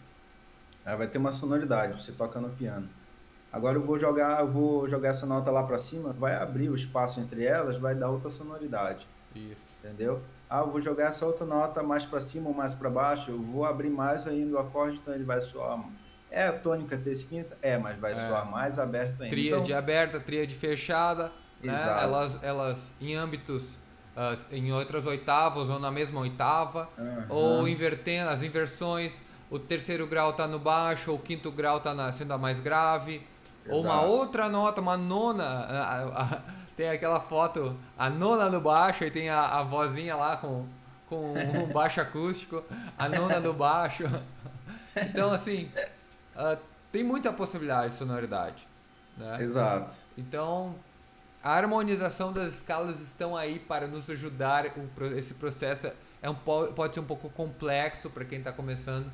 [0.85, 2.89] ela vai ter uma sonoridade, você toca no piano.
[3.53, 6.75] Agora eu vou jogar, eu vou jogar essa nota lá para cima, vai abrir o
[6.75, 9.07] espaço entre elas, vai dar outra sonoridade.
[9.35, 9.79] Isso.
[9.85, 10.23] Entendeu?
[10.49, 13.41] Ah, eu vou jogar essa outra nota mais para cima ou mais para baixo, eu
[13.41, 15.79] vou abrir mais ainda o acorde, então ele vai soar
[16.31, 17.57] é a tônica terça quinta?
[17.61, 18.17] É, mas vai é.
[18.17, 19.29] soar mais aberto ainda.
[19.29, 21.75] Tríade então, aberta, tríade fechada, né?
[22.03, 23.75] Elas, elas em âmbitos,
[24.17, 27.25] uh, em outras oitavas ou na mesma oitava, uhum.
[27.29, 32.13] ou invertendo as inversões, o terceiro grau está no baixo, ou o quinto grau está
[32.13, 33.27] sendo a mais grave,
[33.67, 33.79] Exato.
[33.79, 36.43] ou uma outra nota, uma nona, a, a,
[36.77, 40.65] tem aquela foto, a nona no baixo e tem a, a vozinha lá com,
[41.09, 42.65] com um baixo acústico,
[42.97, 44.05] a nona no baixo.
[44.97, 45.71] Então, assim,
[46.37, 46.59] uh,
[46.93, 48.67] tem muita possibilidade de sonoridade.
[49.17, 49.43] Né?
[49.43, 49.95] Exato.
[50.17, 50.75] Então,
[51.43, 54.65] a harmonização das escalas estão aí para nos ajudar.
[55.17, 55.91] esse processo
[56.23, 59.11] é um, pode ser um pouco complexo para quem está começando,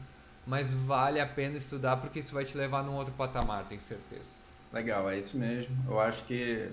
[0.46, 4.46] mas vale a pena estudar porque isso vai te levar num outro patamar, tenho certeza.
[4.72, 5.76] Legal, é isso mesmo.
[5.88, 6.70] Eu acho que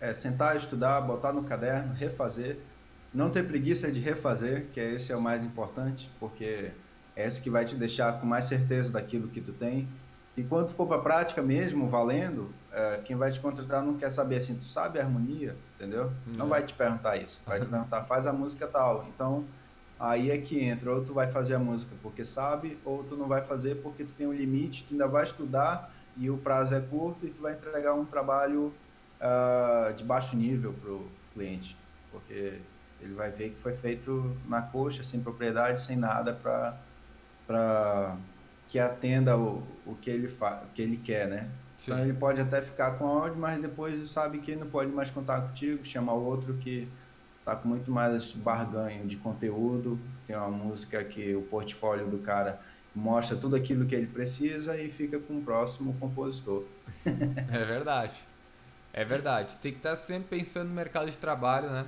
[0.00, 2.58] é sentar, estudar, botar no caderno, refazer,
[3.12, 6.70] não ter preguiça de refazer, que esse é o mais importante, porque
[7.14, 9.88] é esse que vai te deixar com mais certeza daquilo que tu tem.
[10.36, 14.10] E quando for para a prática mesmo, valendo, é, quem vai te contratar não quer
[14.10, 16.10] saber assim, tu sabe a harmonia, entendeu?
[16.26, 19.06] Não, não vai te perguntar isso, vai te perguntar, faz a música tal.
[19.14, 19.44] Então,
[20.00, 23.28] aí é que entra, ou tu vai fazer a música porque sabe, ou tu não
[23.28, 26.80] vai fazer porque tu tem um limite, tu ainda vai estudar e o prazo é
[26.80, 28.72] curto e tu vai entregar um trabalho
[29.20, 31.76] uh, de baixo nível para o cliente,
[32.10, 32.58] porque
[33.00, 36.78] ele vai ver que foi feito na coxa, sem propriedade, sem nada para
[37.52, 38.16] para
[38.66, 41.50] que atenda o, o que ele fa, que ele quer, né?
[41.76, 41.92] Sim.
[41.92, 45.42] Então ele pode até ficar com áudio, mas depois sabe que não pode mais contar
[45.42, 46.88] contigo, chama outro que
[47.44, 52.58] tá com muito mais barganho de conteúdo, tem uma música que o portfólio do cara
[52.94, 56.64] mostra tudo aquilo que ele precisa e fica com o próximo compositor.
[57.04, 58.14] é verdade.
[58.92, 59.56] É verdade.
[59.58, 61.84] Tem que estar tá sempre pensando no mercado de trabalho, né?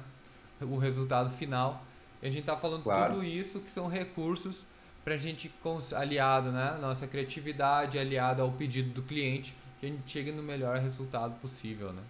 [0.61, 1.85] O resultado final.
[2.23, 3.15] E a gente tá falando claro.
[3.15, 4.67] tudo isso que são recursos
[5.05, 5.53] para a gente,
[5.95, 6.79] aliado, né?
[6.81, 11.93] Nossa criatividade aliada ao pedido do cliente, que a gente chegue no melhor resultado possível,
[11.93, 12.03] né?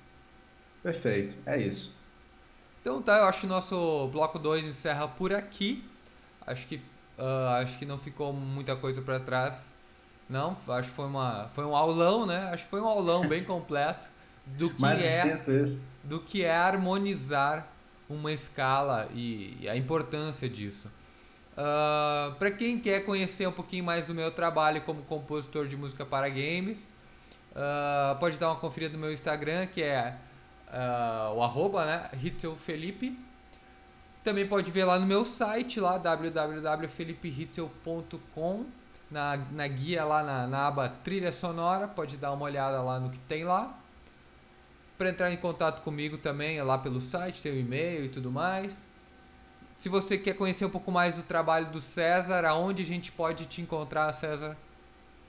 [0.82, 1.92] Perfeito, é isso.
[2.80, 5.82] Então tá, eu acho que nosso bloco 2 encerra por aqui.
[6.46, 6.76] Acho que,
[7.18, 9.72] uh, acho que não ficou muita coisa para trás.
[10.28, 12.50] Não, acho que foi, uma, foi um aulão, né?
[12.52, 14.08] Acho que foi um aulão bem completo
[14.46, 15.80] do que Mais é esse.
[16.02, 17.66] do que é harmonizar
[18.08, 20.88] uma escala e, e a importância disso.
[21.54, 25.76] Uh, ah, para quem quer conhecer um pouquinho mais do meu trabalho como compositor de
[25.76, 26.92] música para games,
[27.52, 30.16] uh, pode dar uma conferida no meu Instagram, que é
[30.68, 32.10] uh, o arroba, né.
[34.24, 38.64] Também pode ver lá no meu site, lá www.felipehitzel.com,
[39.10, 43.10] na, na guia lá na, na aba trilha sonora, pode dar uma olhada lá no
[43.10, 43.78] que tem lá.
[44.96, 48.32] Para entrar em contato comigo também, é lá pelo site, tem o e-mail e tudo
[48.32, 48.88] mais.
[49.84, 53.44] Se você quer conhecer um pouco mais do trabalho do César, aonde a gente pode
[53.44, 54.56] te encontrar, César?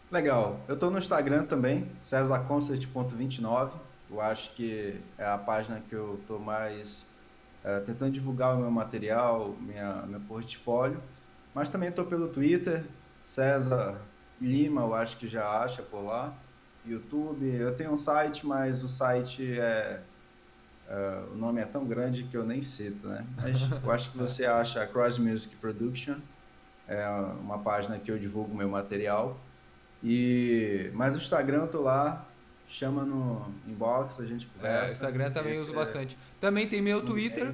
[0.10, 0.62] Legal.
[0.66, 3.72] Eu estou no Instagram também, cesarconcert.29.
[4.10, 7.06] Eu acho que é a página que eu estou mais
[7.66, 11.04] é, tentando divulgar o meu material, minha, meu portfólio.
[11.54, 12.86] Mas também estou pelo Twitter,
[13.22, 14.00] César
[14.40, 16.34] Lima, eu acho que já acha por lá.
[16.86, 17.46] YouTube.
[17.46, 20.00] Eu tenho um site, mas o site é
[20.88, 23.26] Uh, o nome é tão grande que eu nem cito, né?
[23.38, 26.18] Mas eu acho que você acha a Cross Music Production,
[26.88, 27.08] é
[27.42, 29.40] uma página que eu divulgo meu material.
[30.04, 32.26] E mas o Instagram eu tô lá,
[32.68, 34.86] chama no inbox, a gente conversa.
[34.86, 35.76] É, Instagram também uso é...
[35.76, 36.18] bastante.
[36.40, 37.54] Também tem meu Twitter, é.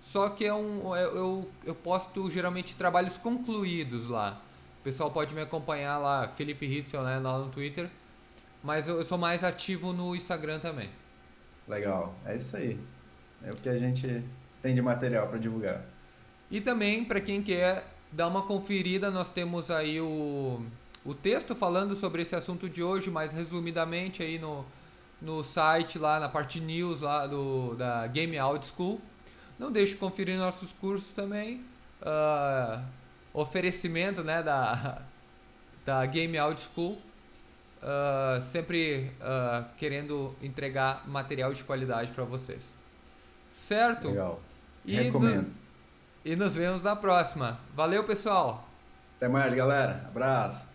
[0.00, 4.40] só que é um é, eu, eu posto geralmente trabalhos concluídos lá.
[4.80, 7.90] O pessoal pode me acompanhar lá, Felipe Hitzel, né, lá no Twitter.
[8.62, 10.88] Mas eu, eu sou mais ativo no Instagram também.
[11.68, 12.80] Legal, é isso aí.
[13.44, 14.24] É o que a gente
[14.62, 15.84] tem de material para divulgar.
[16.50, 20.64] E também, para quem quer dar uma conferida, nós temos aí o,
[21.04, 24.64] o texto falando sobre esse assunto de hoje, mais resumidamente aí no,
[25.20, 29.00] no site lá na parte news lá do da Game Out School.
[29.58, 31.64] Não deixe de conferir nossos cursos também.
[32.00, 32.82] Uh,
[33.32, 35.02] oferecimento né, da,
[35.84, 36.98] da Game Out School.
[37.80, 42.76] Uh, sempre uh, querendo entregar material de qualidade para vocês.
[43.46, 44.08] Certo?
[44.08, 44.40] Legal.
[44.84, 45.46] E Recomendo.
[45.46, 45.52] No,
[46.24, 47.58] e nos vemos na próxima.
[47.74, 48.68] Valeu, pessoal.
[49.16, 50.04] Até mais, galera.
[50.08, 50.67] Abraço.